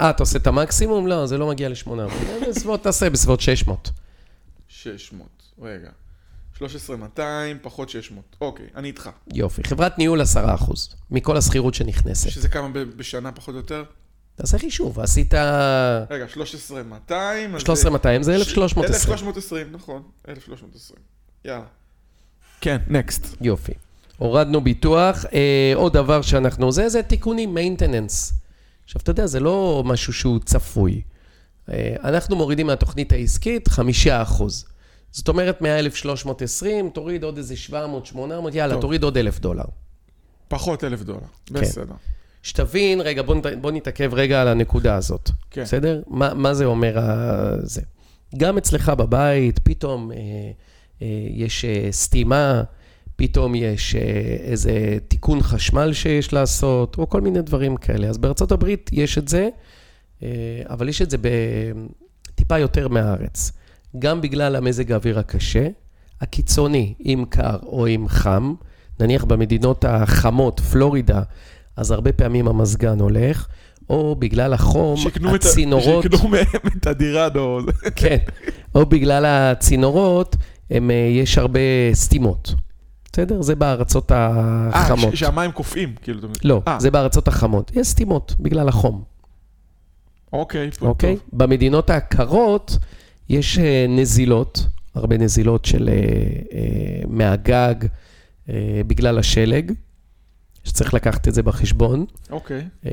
[0.00, 1.06] אה, אתה עושה את המקסימום?
[1.06, 1.90] לא, זה לא מגיע ל-800.
[2.48, 3.90] בסביבות, תעשה בסביבות 600.
[4.68, 5.28] 600,
[5.62, 5.90] רגע.
[6.58, 8.24] 13,200 פחות 600.
[8.40, 9.10] אוקיי, אני איתך.
[9.34, 9.62] יופי.
[9.64, 12.30] חברת ניהול 10 אחוז, מכל השכירות שנכנסת.
[12.30, 13.84] שזה כמה בשנה פחות או יותר?
[14.34, 15.34] תעשה חישוב, עשית...
[16.10, 17.54] רגע, 13,200.
[17.54, 18.94] אז זה- 13,200 זה 1,320.
[18.94, 20.02] 1,320, נכון.
[20.28, 20.98] 1,320.
[21.44, 21.64] יאללה.
[22.60, 23.36] כן, נקסט.
[23.40, 23.72] יופי.
[24.22, 25.24] הורדנו ביטוח.
[25.32, 26.72] אה, עוד דבר שאנחנו...
[26.72, 28.34] זה, זה תיקונים, maintenance.
[28.84, 31.02] עכשיו, אתה יודע, זה לא משהו שהוא צפוי.
[31.72, 34.64] אה, אנחנו מורידים מהתוכנית העסקית 5 אחוז.
[35.10, 38.80] זאת אומרת, מה-1,320, תוריד עוד איזה 700, 800, יאללה, טוב.
[38.80, 39.64] תוריד עוד 1,000 דולר.
[40.48, 41.18] פחות 1,000 דולר.
[41.46, 41.54] כן.
[41.54, 41.94] בסדר.
[42.42, 45.30] שתבין, רגע, בוא, בוא נתעכב רגע על הנקודה הזאת.
[45.50, 45.62] כן.
[45.62, 46.02] בסדר?
[46.06, 47.80] מה, מה זה אומר ה- זה?
[48.36, 50.16] גם אצלך בבית, פתאום אה,
[51.02, 52.62] אה, יש אה, סתימה,
[53.22, 54.00] פתאום יש אה,
[54.40, 58.08] איזה תיקון חשמל שיש לעשות, או כל מיני דברים כאלה.
[58.08, 59.48] אז בארצות הברית יש את זה,
[60.22, 60.28] אה,
[60.70, 63.52] אבל יש את זה בטיפה יותר מהארץ.
[63.98, 65.68] גם בגלל המזג האוויר הקשה,
[66.20, 68.54] הקיצוני, אם קר או אם חם,
[69.00, 71.22] נניח במדינות החמות, פלורידה,
[71.76, 73.46] אז הרבה פעמים המזגן הולך,
[73.90, 75.00] או בגלל החום,
[75.34, 77.58] הצינורות, שיקנו מהם את הדירה, נו.
[77.96, 78.18] כן,
[78.74, 80.36] או בגלל הצינורות,
[80.70, 81.60] הם, אה, יש הרבה
[81.92, 82.54] סתימות.
[83.12, 83.42] בסדר?
[83.42, 84.30] זה בארצות אה,
[84.72, 85.16] החמות.
[85.16, 86.28] ש- שהמים קופאים, כאילו.
[86.44, 87.70] לא, אה, זה בארצות החמות.
[87.74, 89.02] יש סתימות בגלל החום,
[90.32, 91.16] אוקיי, אוקיי?
[91.32, 92.78] במדינות הקרות
[93.28, 96.60] יש אה, נזילות, הרבה נזילות של אה, אה,
[97.08, 97.74] מהגג
[98.48, 98.54] אה,
[98.86, 99.72] בגלל השלג,
[100.64, 102.04] שצריך לקחת את זה בחשבון.
[102.30, 102.68] אוקיי.
[102.86, 102.90] אה,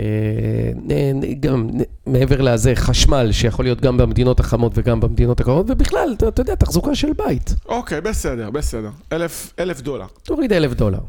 [0.75, 1.69] נ- נ- גם
[2.05, 6.55] מעבר לזה, חשמל שיכול להיות גם במדינות החמות וגם במדינות הקרות, ובכלל, אתה, אתה יודע,
[6.55, 7.53] תחזוקה של בית.
[7.65, 8.89] אוקיי, בסדר, בסדר.
[9.13, 10.05] אלף, אלף דולר.
[10.23, 10.99] תוריד אלף דולר,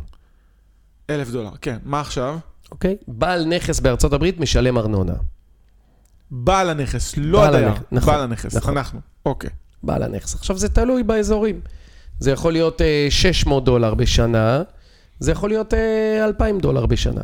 [1.11, 1.77] אלף דולר, כן.
[1.85, 2.39] מה עכשיו?
[2.73, 2.97] אוקיי?
[3.09, 5.15] בעל נכס בארצות הברית משלם ארנונה.
[6.31, 7.69] בעל הנכס, לא בעל הדייר.
[7.69, 8.77] הנכס, נכון, בעל הנכס, נכון.
[8.79, 9.01] אנחנו.
[9.27, 9.51] אוקיי.
[9.83, 10.35] בעל הנכס.
[10.35, 11.61] עכשיו, זה תלוי באזורים.
[12.19, 14.63] זה יכול להיות אה, 600 דולר בשנה,
[15.21, 17.21] זה יכול להיות אה, 2,000 דולר בשנה.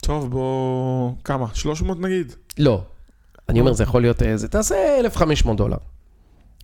[0.00, 1.12] טוב, בוא...
[1.24, 1.46] כמה?
[1.54, 2.32] 300 נגיד?
[2.58, 2.82] לא.
[3.48, 5.76] אני אומר, זה יכול להיות, אה, זה תעשה 1,500 דולר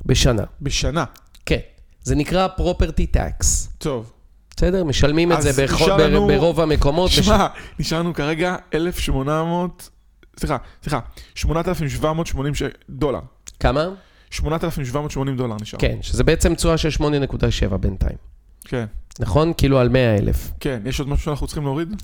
[0.06, 0.42] בשנה.
[0.62, 1.04] בשנה.
[1.46, 1.58] כן.
[2.02, 3.44] זה נקרא property tax.
[3.78, 4.12] טוב.
[4.56, 4.84] בסדר?
[4.84, 7.10] משלמים את זה בכל, לנו- ברוב המקומות.
[7.10, 7.46] שמע,
[7.78, 9.90] נשארנו כרגע 1,800...
[10.38, 11.00] סליחה, סליחה,
[11.34, 13.20] 8,780 ש- דולר.
[13.60, 13.88] כמה?
[14.30, 15.78] 8,780 דולר נשאר.
[15.78, 18.16] כן, שזה בעצם תשואה של 8.7 בינתיים.
[18.64, 18.84] כן.
[19.20, 19.52] נכון?
[19.56, 20.52] כאילו על 100 אלף.
[20.60, 22.02] כן, יש עוד משהו שאנחנו צריכים להוריד?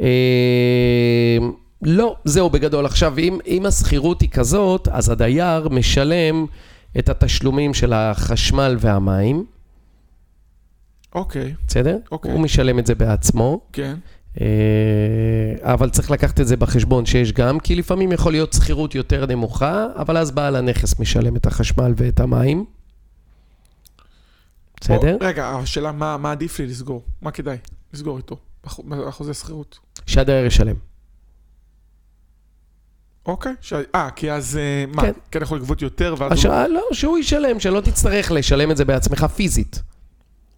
[0.00, 1.38] אה,
[1.82, 2.86] לא, זהו בגדול.
[2.86, 6.46] עכשיו, אם, אם השכירות היא כזאת, אז הדייר משלם
[6.98, 9.44] את התשלומים של החשמל והמים,
[11.14, 11.98] אוקיי, בסדר?
[12.12, 12.32] אוקיי.
[12.32, 13.94] הוא משלם את זה בעצמו, כן.
[14.40, 14.46] אה,
[15.60, 19.86] אבל צריך לקחת את זה בחשבון שיש גם, כי לפעמים יכול להיות שכירות יותר נמוכה,
[19.96, 22.64] אבל אז בעל הנכס משלם את החשמל ואת המים.
[24.80, 25.14] בסדר?
[25.14, 27.02] או, רגע, השאלה מה מה עדיף לי לסגור?
[27.22, 27.56] מה כדאי
[27.92, 28.36] לסגור איתו?
[28.88, 29.78] בחוזה שכירות.
[30.06, 30.74] שהדייר ישלם.
[33.26, 33.52] אוקיי.
[33.60, 35.02] ש- אה, כי אז אה, מה?
[35.02, 35.12] כן.
[35.30, 36.30] כן יכול לגבות יותר ואז...
[36.30, 39.82] הוא- השאלה, לא, שהוא ישלם, שלא תצטרך לשלם את זה בעצמך פיזית.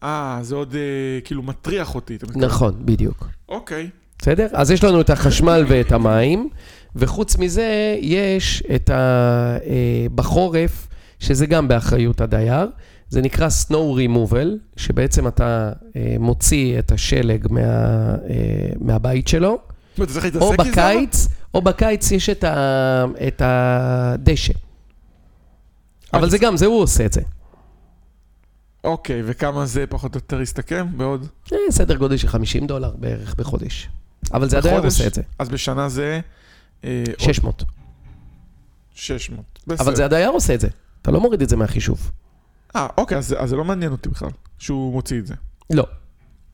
[0.03, 0.81] אה, זה עוד אה,
[1.25, 2.17] כאילו מטריח אותי.
[2.17, 2.27] אתה.
[2.37, 3.29] נכון, בדיוק.
[3.49, 3.91] אוקיי.
[4.19, 4.47] בסדר?
[4.53, 6.49] אז יש לנו את החשמל ואת המים,
[6.97, 8.95] וחוץ מזה, יש את ה...
[9.67, 12.67] אה, בחורף, שזה גם באחריות הדייר,
[13.09, 18.15] זה נקרא snow removal, שבעצם אתה אה, מוציא את השלג מה, אה,
[18.81, 19.59] מהבית שלו,
[20.41, 20.53] או?
[20.59, 24.53] בקיץ, או בקיץ יש את, ה, את הדשא.
[26.15, 27.21] אבל זה גם, זה הוא עושה את זה.
[28.85, 30.87] אוקיי, וכמה זה פחות או יותר יסתכם?
[30.97, 33.89] בעוד אה, סדר גודל של 50 דולר בערך בחודש.
[34.33, 34.85] אבל זה בחודש?
[34.85, 36.21] עושה את זה, אז בשנה זה...
[36.85, 37.65] אה, עוד 600.
[38.95, 39.59] 600.
[39.67, 39.95] אבל בסדר.
[39.95, 40.69] זה הדייר עושה את זה,
[41.03, 42.11] אתה לא מוריד את זה מהחישוב.
[42.77, 45.35] אה, אוקיי, אז, אז זה לא מעניין אותי בכלל, שהוא מוציא את זה.
[45.71, 45.85] לא.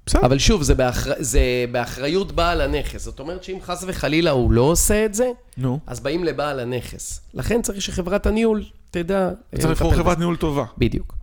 [0.07, 0.27] בסדר.
[0.27, 1.13] אבל שוב, זה, באחר...
[1.19, 1.41] זה
[1.73, 3.05] באחריות בעל הנכס.
[3.05, 5.79] זאת אומרת שאם חס וחלילה הוא לא עושה את זה, נו.
[5.87, 7.21] אז באים לבעל הנכס.
[7.35, 9.31] לכן צריך שחברת הניהול תדע...
[9.55, 10.19] אה, צריך לבחור חברת.
[10.19, 10.65] ניהול טובה.
[10.79, 11.15] בדיוק.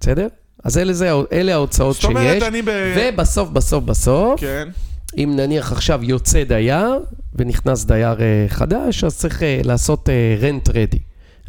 [0.00, 0.26] בסדר?
[0.64, 2.42] אז אלה, זה, אלה ההוצאות זאת אומרת, שיש.
[2.42, 2.68] אני ב...
[2.96, 4.68] ובסוף, בסוף, בסוף, כן.
[5.16, 10.08] אם נניח עכשיו יוצא דייר ונכנס דייר אה, חדש, אז צריך אה, לעשות
[10.40, 10.98] רנט רדי.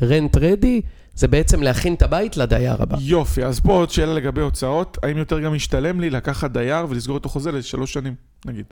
[0.01, 0.81] רנט רדי
[1.17, 2.97] זה בעצם להכין את הבית לדייר הבא.
[3.01, 4.97] יופי, אז פה עוד שאלה לגבי הוצאות.
[5.03, 8.13] האם יותר גם משתלם לי לקחת דייר ולסגור איתו חוזה לשלוש שנים,
[8.45, 8.65] נגיד?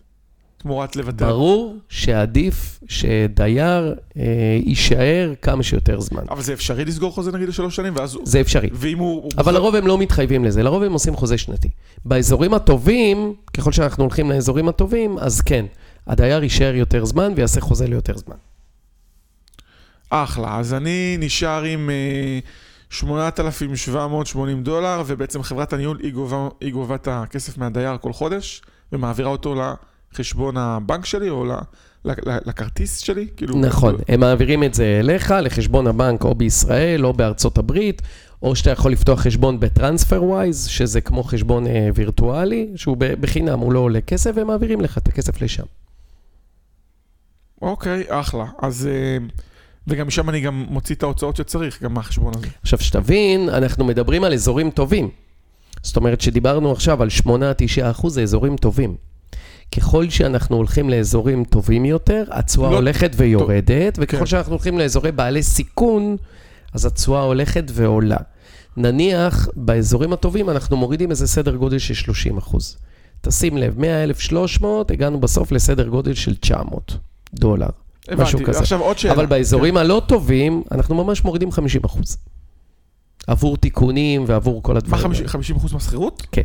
[0.57, 1.25] תמורת לוותר.
[1.27, 4.23] ברור שעדיף שדייר אה,
[4.65, 6.23] יישאר כמה שיותר זמן.
[6.29, 8.23] אבל זה אפשרי לסגור חוזה נגיד לשלוש שנים, ואז הוא...
[8.25, 8.69] זה אפשרי.
[8.73, 9.21] ואם הוא...
[9.23, 11.69] הוא אבל בוחר- לרוב הם לא מתחייבים לזה, לרוב הם עושים חוזה שנתי.
[12.05, 15.65] באזורים הטובים, ככל שאנחנו הולכים לאזורים הטובים, אז כן,
[16.07, 18.35] הדייר יישאר יותר זמן ויעשה חוזה ליותר זמן.
[20.09, 22.39] אחלה, אז אני נשאר עם אה,
[22.89, 29.29] 8,780 דולר, ובעצם חברת הניהול היא גובה, היא גובה את הכסף מהדייר כל חודש, ומעבירה
[29.29, 29.55] אותו
[30.13, 31.51] לחשבון הבנק שלי, או ל,
[32.45, 33.57] לכרטיס שלי, כאילו...
[33.57, 38.01] נכון, הם מעבירים את זה אליך, לחשבון הבנק או בישראל או בארצות הברית,
[38.41, 39.59] או שאתה יכול לפתוח חשבון
[40.11, 44.97] וויז, שזה כמו חשבון אה, וירטואלי, שהוא בחינם, הוא לא עולה כסף, והם מעבירים לך
[44.97, 45.63] את הכסף לשם.
[47.61, 48.45] אוקיי, אחלה.
[48.61, 48.87] אז...
[48.91, 49.17] אה,
[49.87, 52.47] וגם משם אני גם מוציא את ההוצאות שצריך, גם מהחשבון הזה.
[52.61, 55.09] עכשיו, שתבין, אנחנו מדברים על אזורים טובים.
[55.83, 57.29] זאת אומרת שדיברנו עכשיו על 8-9
[57.81, 58.95] אחוז, זה אזורים טובים.
[59.75, 64.25] ככל שאנחנו הולכים לאזורים טובים יותר, התשואה לא- הולכת ויורדת, וככל כן.
[64.25, 66.17] שאנחנו הולכים לאזורי בעלי סיכון,
[66.73, 68.17] אז התשואה הולכת ועולה.
[68.77, 72.77] נניח, באזורים הטובים אנחנו מורידים איזה סדר גודל של 30 אחוז.
[73.21, 76.97] תשים לב, 100,300, הגענו בסוף לסדר גודל של 900
[77.33, 77.69] דולר.
[78.11, 78.45] משהו הבנתי.
[78.45, 78.59] כזה.
[78.59, 79.13] עכשיו עוד שאלה.
[79.13, 82.17] אבל באזורים הלא טובים, אנחנו ממש מורידים 50 אחוז.
[83.27, 85.01] עבור תיקונים ועבור כל מה, הדברים.
[85.03, 85.31] 50 האלה.
[85.31, 86.27] 50 אחוז מהשכירות?
[86.31, 86.41] כן.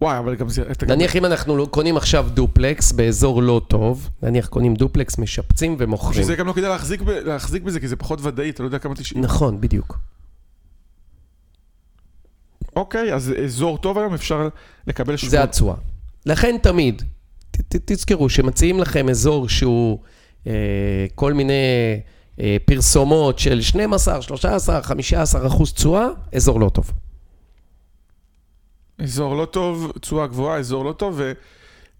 [0.00, 0.62] וואי, אבל גם זה...
[0.70, 5.18] אתה גם- נניח אם אנחנו לא- קונים עכשיו דופלקס באזור לא טוב, נניח קונים דופלקס,
[5.18, 6.22] משפצים ומוכרים.
[6.22, 8.78] שזה גם לא כדאי להחזיק, ב, להחזיק בזה, כי זה פחות ודאי, אתה לא יודע
[8.78, 9.24] כמה תשעים.
[9.24, 9.98] נכון, בדיוק.
[12.76, 14.48] אוקיי, אז אזור טוב היום אפשר
[14.86, 15.74] לקבל זה התשואה.
[16.26, 17.02] לכן תמיד,
[17.68, 19.98] תזכרו שמציעים לכם אזור שהוא
[20.46, 20.52] אה,
[21.14, 21.52] כל מיני
[22.40, 26.92] אה, פרסומות של 12, 13, 15 אחוז תשואה, אזור לא טוב.
[29.02, 31.20] אזור לא טוב, תשואה גבוהה, אזור לא טוב,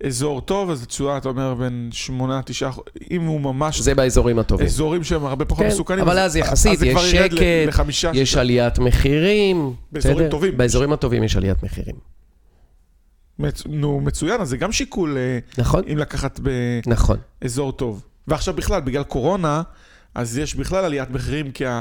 [0.01, 2.71] ואזור טוב, אז תשואה, אתה אומר, בין 8, 9,
[3.11, 4.67] אם הוא ממש זה באזורים הטובים.
[4.67, 8.37] אזורים שהם הרבה פחות כן, מסוכנים, אבל אז יחסית, יש ל- שקט, לחמישה, יש.
[8.37, 9.73] עליית מחירים.
[9.93, 10.31] באזורים בסדר?
[10.31, 10.57] טובים.
[10.57, 12.16] באזורים הטובים יש עליית מחירים.
[13.39, 13.63] מצ...
[13.67, 15.83] נו, מצוין, אז זה גם שיקול אה, נכון?
[15.93, 16.41] אם לקחת
[16.87, 17.17] נכון.
[17.43, 18.05] באזור טוב.
[18.29, 19.63] ועכשיו בכלל, בגלל קורונה,
[20.15, 21.81] אז יש בכלל עליית מחירים, כי ה...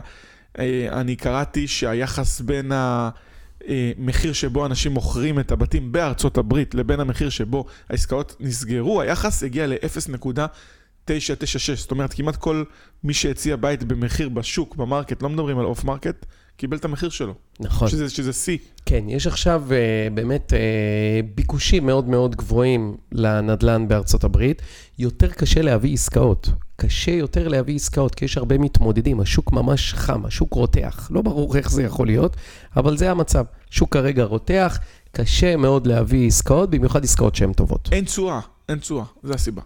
[0.59, 7.29] אה, אני קראתי שהיחס בין המחיר שבו אנשים מוכרים את הבתים בארצות הברית לבין המחיר
[7.29, 11.75] שבו העסקאות נסגרו, היחס הגיע ל-0.996.
[11.75, 12.63] זאת אומרת, כמעט כל
[13.03, 16.25] מי שהציע בית במחיר בשוק, ב market, לא מדברים על off market,
[16.57, 17.33] קיבל את המחיר שלו.
[17.59, 17.87] נכון.
[17.87, 18.57] שזה, שזה שיא.
[18.85, 24.61] כן, יש עכשיו אה, באמת אה, ביקושים מאוד מאוד גבוהים לנדל"ן בארצות הברית.
[24.99, 26.49] יותר קשה להביא עסקאות.
[26.75, 29.19] קשה יותר להביא עסקאות, כי יש הרבה מתמודדים.
[29.19, 31.07] השוק ממש חם, השוק רותח.
[31.11, 32.35] לא ברור איך זה יכול להיות,
[32.75, 33.45] אבל זה המצב.
[33.69, 34.79] שוק כרגע רותח,
[35.11, 37.89] קשה מאוד להביא עסקאות, במיוחד עסקאות שהן טובות.
[37.91, 38.39] אין תשואה,
[38.69, 39.61] אין תשואה, זה הסיבה.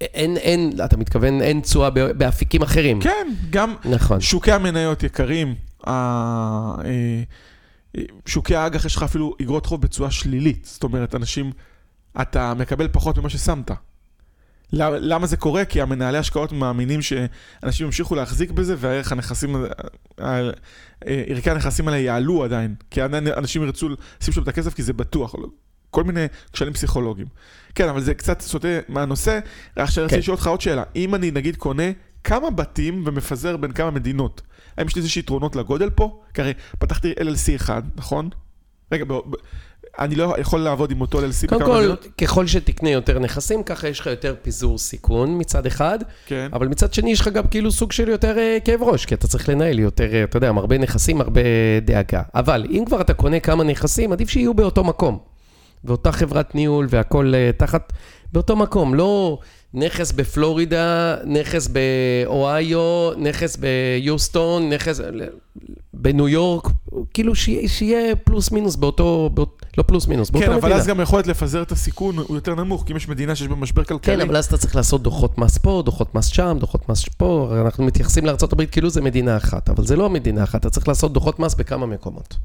[0.00, 3.00] אין, אין, אתה מתכוון, אין תשואה באפיקים אחרים.
[3.00, 4.20] כן, גם נכון.
[4.20, 5.54] שוקי המניות יקרים,
[5.86, 6.74] אה,
[8.26, 10.64] שוקי האג"ח יש לך אפילו אגרות חוב בתשואה שלילית.
[10.64, 11.52] זאת אומרת, אנשים,
[12.20, 13.70] אתה מקבל פחות ממה ששמת.
[14.72, 15.64] למה זה קורה?
[15.64, 20.50] כי המנהלי השקעות מאמינים שאנשים ימשיכו להחזיק בזה והערך הנכסים, אה,
[21.06, 22.74] אה, ערכי הנכסים האלה יעלו עדיין.
[22.90, 25.34] כי עדיין אנשים ירצו לשים שם את הכסף כי זה בטוח.
[25.96, 27.26] כל מיני כשלים פסיכולוגיים.
[27.74, 29.38] כן, אבל זה קצת סוטה מהנושא.
[29.76, 30.20] עכשיו אני רוצה כן.
[30.20, 30.82] לשאול אותך עוד שאלה.
[30.96, 31.82] אם אני נגיד קונה
[32.24, 34.42] כמה בתים ומפזר בין כמה מדינות,
[34.76, 36.20] האם יש לי איזושהי יתרונות לגודל פה?
[36.34, 38.28] כי הרי פתחתי LLC אחד, נכון?
[38.92, 39.12] רגע, ב...
[39.12, 39.34] ב...
[39.98, 42.06] אני לא יכול לעבוד עם אותו LLC קודם בכמה כל, מדינות?
[42.20, 46.48] ככל שתקנה יותר נכסים, ככה יש לך יותר פיזור סיכון מצד אחד, כן.
[46.52, 49.26] אבל מצד שני יש לך גם כאילו סוג של יותר אה, כאב ראש, כי אתה
[49.26, 51.40] צריך לנהל יותר, אה, אתה יודע, הרבה נכסים, הרבה
[51.82, 52.22] דאגה.
[52.34, 55.35] אבל אם כבר אתה קונה כמה נכסים, עדיף שיהיו באותו מקום.
[55.86, 57.92] ואותה חברת ניהול והכל אה, תחת,
[58.32, 59.38] באותו מקום, לא
[59.74, 65.00] נכס בפלורידה, נכס באוהיו, נכס ביוסטון, נכס
[65.94, 66.68] בניו יורק,
[67.14, 70.66] כאילו שיהיה, שיהיה פלוס מינוס באותו, באות, לא פלוס מינוס, באותה כן, מדינה.
[70.66, 73.48] אבל אז גם היכולת לפזר את הסיכון הוא יותר נמוך, כי אם יש מדינה שיש
[73.48, 74.16] בה משבר כלכלי.
[74.16, 77.54] כן, אבל אז אתה צריך לעשות דוחות מס פה, דוחות מס שם, דוחות מס פה,
[77.66, 81.12] אנחנו מתייחסים לארה"ב כאילו זה מדינה אחת, אבל זה לא מדינה אחת, אתה צריך לעשות
[81.12, 82.36] דוחות מס בכמה מקומות.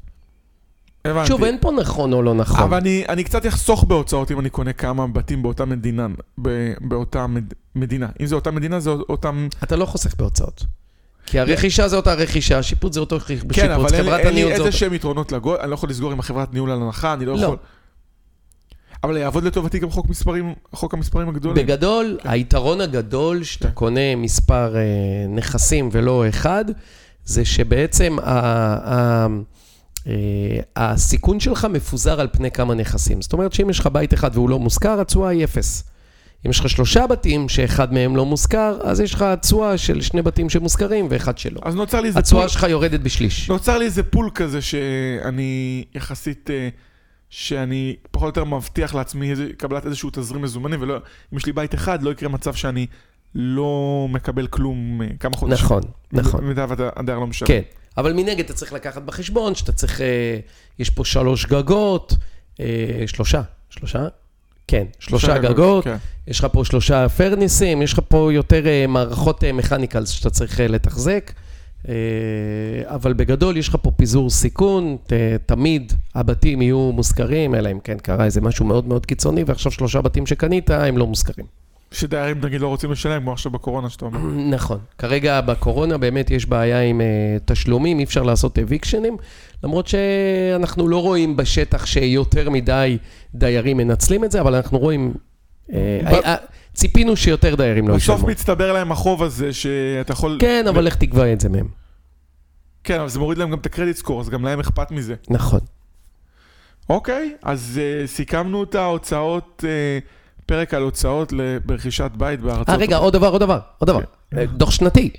[1.04, 1.28] הבנתי.
[1.28, 2.62] שוב, אין פה נכון או לא נכון.
[2.62, 6.06] אבל אני, אני קצת אחסוך בהוצאות אם אני קונה כמה בתים באותה מדינה,
[6.42, 8.08] ב, באותה מד, מדינה.
[8.20, 9.48] אם זה אותה מדינה, זה אותם...
[9.62, 10.64] אתה לא חוסך בהוצאות.
[11.26, 14.72] כי הרכישה זה אותה רכישה, השיפוץ זה אותו שיפוץ, כן, אבל אין, אין לי איזה.
[14.72, 17.42] שהם יתרונות לגול, אני לא יכול לסגור עם החברת ניהול על הנחה, אני לא, לא.
[17.42, 17.56] יכול...
[19.04, 21.66] אבל יעבוד לטובתי גם חוק מספרים, חוק המספרים הגדולים.
[21.66, 23.74] בגדול, היתרון הגדול שאתה כן.
[23.74, 24.80] קונה מספר אה,
[25.28, 26.64] נכסים ולא אחד,
[27.24, 29.26] זה שבעצם ה, ה, אה,
[30.76, 33.22] הסיכון שלך מפוזר על פני כמה נכסים.
[33.22, 35.84] זאת אומרת שאם יש לך בית אחד והוא לא מושכר, התשואה היא אפס.
[36.46, 40.22] אם יש לך שלושה בתים שאחד מהם לא מושכר, אז יש לך תשואה של שני
[40.22, 41.60] בתים שמושכרים ואחד שלא.
[41.64, 43.50] אז נוצר לי איזה pool, התשואה שלך יורדת בשליש.
[43.50, 46.68] נוצר לי איזה pool כזה שאני יחסית, אה,
[47.30, 50.96] שאני פחות או יותר מבטיח לעצמי איזה, קבלת איזשהו תזרים מזומנים, ולא,
[51.32, 52.86] אם יש לי בית אחד, לא יקרה מצב שאני
[53.34, 55.64] לא מקבל כלום אה, כמה חודשים.
[55.64, 56.40] נכון, נכון.
[56.40, 57.48] במידה והדייר לא משלם.
[57.48, 57.62] כן,
[57.96, 60.38] אבל מנגד אתה צריך לקחת בחשבון שאתה צריך, אה,
[60.78, 62.14] יש פה שלוש גגות,
[62.60, 62.66] אה,
[63.06, 64.06] שלושה, שלושה?
[64.68, 65.96] כן, שלושה גגות, כן.
[66.26, 70.66] יש לך פה שלושה פרניסים, יש לך פה יותר אה, מערכות מכניקלס שאתה צריך אה,
[70.68, 71.32] לתחזק,
[71.88, 71.94] אה,
[72.86, 75.12] אבל בגדול יש לך פה פיזור סיכון, ת-
[75.46, 80.00] תמיד הבתים יהיו מושכרים, אלא אם כן קרה איזה משהו מאוד מאוד קיצוני, ועכשיו שלושה
[80.00, 81.46] בתים שקנית, הם לא מושכרים.
[81.92, 84.18] שדיירים נגיד לא רוצים לשלם, כמו עכשיו בקורונה שאתה אומר.
[84.56, 84.78] נכון.
[84.98, 89.16] כרגע בקורונה באמת יש בעיה עם uh, תשלומים, אי אפשר לעשות אביקשנים,
[89.64, 92.98] למרות שאנחנו לא רואים בשטח שיותר מדי
[93.34, 95.14] דיירים מנצלים את זה, אבל אנחנו רואים...
[95.68, 95.72] Uh,
[96.04, 96.28] ב- uh,
[96.74, 98.30] ציפינו שיותר דיירים לא בסוף ישלמו.
[98.30, 100.38] מצטבר להם החוב הזה שאתה יכול...
[100.40, 101.68] כן, אבל לך תקבע את זה מהם.
[102.84, 105.14] כן, אבל זה מוריד להם גם את הקרדיט סקור, אז גם להם אכפת מזה.
[105.30, 105.60] נכון.
[106.88, 110.21] אוקיי, אז uh, סיכמנו את ההוצאות, uh,
[110.52, 111.32] פרק על הוצאות
[111.66, 112.68] ברכישת בית בארצות...
[112.68, 114.00] אה, רגע, עוד דבר, עוד דבר, עוד דבר.
[114.30, 114.38] כן.
[114.38, 115.10] אה, דוח שנתי,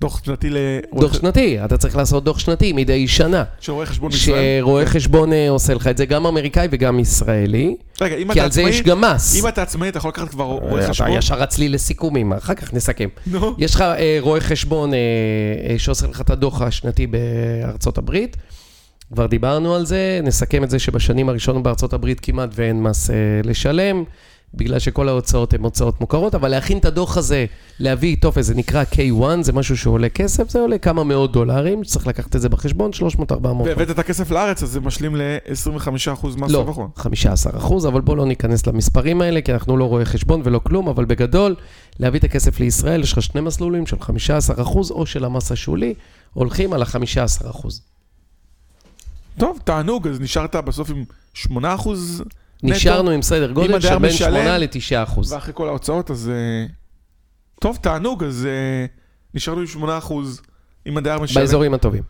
[0.00, 0.56] דוח שנתי ל...
[0.94, 3.44] דוח שנתי, אתה צריך לעשות דוח שנתי מדי שנה.
[3.60, 4.60] של רואה חשבון בישראל.
[4.60, 8.44] שרואה חשבון אה, עושה לך את זה, גם אמריקאי וגם ישראלי, רגע, אם כי אתה
[8.44, 9.42] על זה עצמאי, יש גם מס.
[9.42, 11.10] אם אתה עצמאי, אתה יכול לקחת כבר רואה אתה חשבון?
[11.10, 13.08] ישר רץ לי לסיכומים, אחר כך נסכם.
[13.26, 13.54] נו.
[13.58, 14.98] יש לך אה, רואה חשבון אה,
[15.70, 18.36] אה, שעושה לך את הדוח השנתי בארצות הברית.
[19.12, 23.16] כבר דיברנו על זה, נסכם את זה שבשנים הראשונות בארצות הברית כמעט ואין מס אה,
[23.44, 24.04] לשלם,
[24.54, 27.46] בגלל שכל ההוצאות הן הוצאות מוכרות, אבל להכין את הדוח הזה,
[27.80, 32.06] להביא טופס, זה נקרא K1, זה משהו שעולה כסף, זה עולה כמה מאות דולרים, צריך
[32.06, 36.58] לקחת את זה בחשבון, 300-400 והבאת את הכסף לארץ, אז זה משלים ל-25% מס לא,
[36.58, 36.90] רווח הון.
[36.96, 40.88] 15 אחוז, אבל בואו לא ניכנס למספרים האלה, כי אנחנו לא רואי חשבון ולא כלום,
[40.88, 41.54] אבל בגדול,
[42.00, 45.94] להביא את הכסף לישראל, יש לך שני מסלולים של 15 אחוז, או של המס השולי,
[46.34, 47.82] הולכים על ה-15 אחוז.
[49.38, 51.04] טוב, תענוג, אז נשארת בסוף עם
[51.62, 51.88] 8%
[52.62, 54.68] נשארנו עם סדר גודל הדייר של בין משלם, 8 ל-9
[55.02, 55.32] אחוז.
[55.32, 56.28] ואחרי כל ההוצאות, אז...
[56.34, 56.66] אה,
[57.60, 58.86] טוב, תענוג, אז אה,
[59.34, 60.12] נשארנו עם 8%
[60.86, 61.40] אם הדייר משלם.
[61.42, 62.02] באזורים הטובים.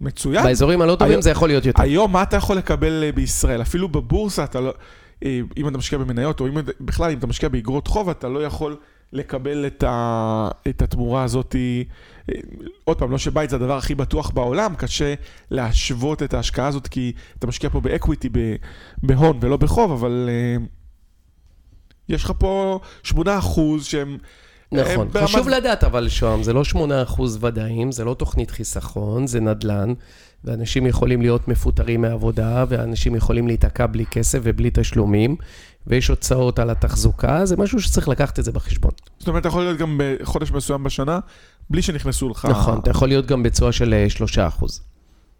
[0.00, 0.44] מצוין.
[0.44, 1.82] באזורים הלא טובים היום- זה יכול להיות יותר.
[1.82, 3.62] היום מה אתה יכול לקבל אה, בישראל?
[3.62, 4.74] אפילו בבורסה אתה לא...
[5.24, 8.44] אה, אם אתה משקיע במניות, או אם, בכלל אם אתה משקיע באגרות חוב, אתה לא
[8.44, 8.76] יכול
[9.12, 11.56] לקבל את, ה, את התמורה הזאת.
[11.56, 12.34] אה,
[12.84, 15.14] עוד פעם, לא שבית זה הדבר הכי בטוח בעולם, קשה
[15.50, 18.28] להשוות את ההשקעה הזאת, כי אתה משקיע פה באקוויטי,
[19.02, 20.64] בהון ולא בחוב, אבל אה,
[22.08, 23.14] יש לך פה 8%
[23.82, 24.18] שהם...
[24.74, 25.08] נכון.
[25.16, 29.40] אה, חשוב לדעת, אבל שוהם, זה לא 8 אחוז ודאים, זה לא תוכנית חיסכון, זה
[29.40, 29.92] נדל"ן,
[30.44, 35.36] ואנשים יכולים להיות מפוטרים מעבודה, ואנשים יכולים להיתקע בלי כסף ובלי תשלומים,
[35.86, 38.90] ויש הוצאות על התחזוקה, זה משהו שצריך לקחת את זה בחשבון.
[39.18, 41.18] זאת אומרת, אתה יכול להיות גם בחודש מסוים בשנה,
[41.70, 42.44] בלי שנכנסו לך...
[42.50, 44.80] נכון, אתה יכול להיות גם בתשואה של אה, 3 אחוז.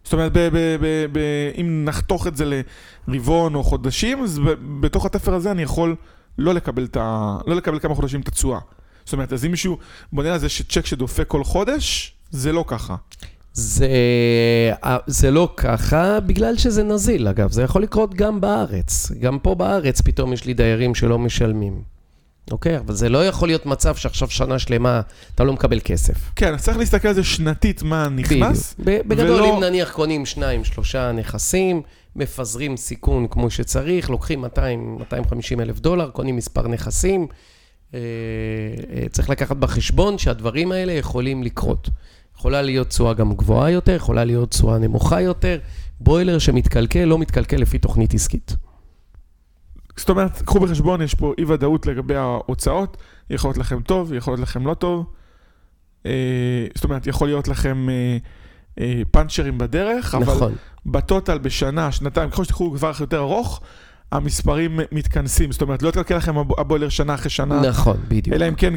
[0.05, 2.62] זאת אומרת, ב- ב- ב- ב- אם נחתוך את זה
[3.09, 5.97] לרבעון או חודשים, אז ב- בתוך התפר הזה אני יכול
[6.38, 7.38] לא לקבל, ה...
[7.47, 8.59] לא לקבל כמה חודשים את התשואה.
[9.05, 9.79] זאת אומרת, אז אם מישהו
[10.12, 12.97] בונה על זה שצ'ק שדופק כל חודש, זה לא ככה.
[13.53, 13.88] זה,
[14.85, 17.53] אה, זה לא ככה, בגלל שזה נזיל, אגב.
[17.53, 19.12] זה יכול לקרות גם בארץ.
[19.21, 21.83] גם פה בארץ פתאום יש לי דיירים שלא משלמים.
[22.51, 22.79] אוקיי?
[22.79, 25.01] אבל זה לא יכול להיות מצב שעכשיו שנה שלמה
[25.35, 26.14] אתה לא מקבל כסף.
[26.37, 28.75] כן, אז צריך להסתכל על זה שנתית מה נכנס.
[28.79, 29.07] בדיוק.
[29.07, 31.83] בגדול, ולא- אם נניח קונים שניים, שלושה נכסים,
[32.17, 37.27] מפזרים סיכון כמו שצריך, לוקחים 200, 250 אלף דולר, קונים מספר נכסים.
[37.94, 37.98] אה,
[38.96, 41.90] אה, צריך לקחת בחשבון שהדברים האלה יכולים לקרות.
[42.37, 45.59] יכולה להיות תשואה גם גבוהה יותר, יכולה להיות תשואה נמוכה יותר.
[46.00, 48.56] בוילר שמתקלקל, לא מתקלקל לפי תוכנית עסקית.
[49.96, 52.96] זאת אומרת, קחו בחשבון, יש פה אי ודאות לגבי ההוצאות,
[53.31, 55.06] יכול להיות לכם טוב, יכול להיות לכם לא טוב.
[56.06, 57.87] אה, זאת אומרת, יכול להיות לכם
[59.10, 60.52] פאנצ'רים בדרך, אבל נכון.
[60.52, 63.60] בטוטל בטוטל בשנה, שנתיים, ככל שתיקחו טווח יותר ארוך,
[64.15, 65.52] המספרים מתכנסים.
[65.52, 68.37] זאת אומרת, לא יתקלקל לכם הב- הבוילר שנה אחרי שנה, נכון, בדיוק.
[68.37, 68.75] אלא אם כן,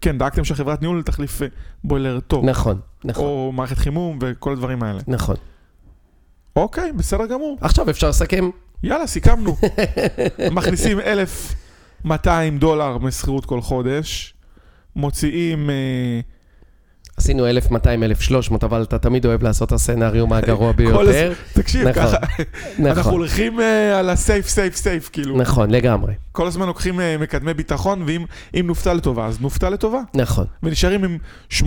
[0.00, 1.46] כן, דאגתם שהחברת ניהול תחליף אה,
[1.84, 5.00] בוילר טוב, נכון, נכון, או מערכת חימום וכל הדברים האלה.
[5.08, 5.36] נכון.
[6.56, 7.58] אוקיי, בסדר גמור.
[7.60, 8.50] עכשיו אפשר לסכם.
[8.82, 9.56] יאללה, סיכמנו.
[10.56, 14.34] מכניסים 1,200 דולר משכירות כל חודש,
[14.96, 15.70] מוציאים...
[15.70, 16.20] אה,
[17.18, 21.32] עשינו 1200, 1300, אבל אתה תמיד אוהב לעשות את הסצנריום הגרוע כל ביותר.
[21.52, 22.16] תקשיב, נכון, ככה,
[22.78, 25.36] אנחנו נכון, הולכים אה, על הסייף, סייף, סייף, כאילו.
[25.36, 26.14] נכון, לגמרי.
[26.32, 30.00] כל הזמן לוקחים אה, מקדמי ביטחון, ואם אם נופתע לטובה, אז נופתע לטובה.
[30.14, 30.46] נכון.
[30.62, 31.18] ונשארים עם
[31.52, 31.58] 8%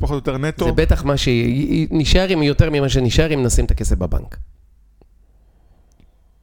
[0.00, 0.64] פחות או יותר נטו.
[0.64, 4.36] זה בטח מה שנשאר עם יותר ממה שנשאר אם נשים את הכסף בבנק.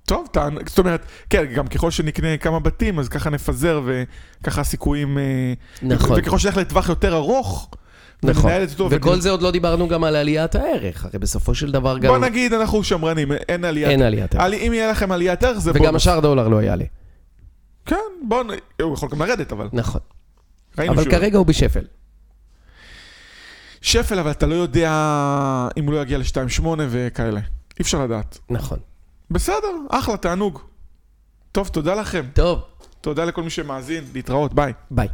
[0.05, 5.17] טוב, טען, זאת אומרת, כן, גם ככל שנקנה כמה בתים, אז ככה נפזר, וככה הסיכויים...
[5.17, 7.69] אה, נכון, וככל שנלך לטווח יותר ארוך,
[8.23, 8.51] נכון.
[8.89, 12.07] וכל ונ- זה עוד לא דיברנו גם על עליית הערך, הרי בסופו של דבר גם
[12.13, 13.89] בוא נגיד, אנחנו שמרנים, אין עליית...
[13.89, 14.43] אין עליית ערך.
[14.43, 16.01] עלי- אם יהיה לכם עליית ערך, זה וגם בונוס.
[16.01, 16.85] השער דולר לא יעלה.
[17.85, 17.95] כן,
[18.27, 19.67] בוא, נ- הוא יכול גם לרדת, אבל...
[19.73, 20.01] נכון.
[20.77, 21.83] אבל שהוא- כרגע הוא בשפל.
[23.81, 24.89] שפל, אבל אתה לא יודע
[25.77, 27.39] אם הוא לא יגיע ל-2.8 וכאלה.
[27.39, 28.37] אי אפשר לדעת.
[28.49, 28.79] נכון.
[29.31, 29.55] בסדר,
[29.89, 30.59] אחלה, תענוג.
[31.51, 32.25] טוב, תודה לכם.
[32.33, 32.61] טוב,
[33.01, 34.73] תודה לכל מי שמאזין, להתראות, ביי.
[34.91, 35.07] ביי.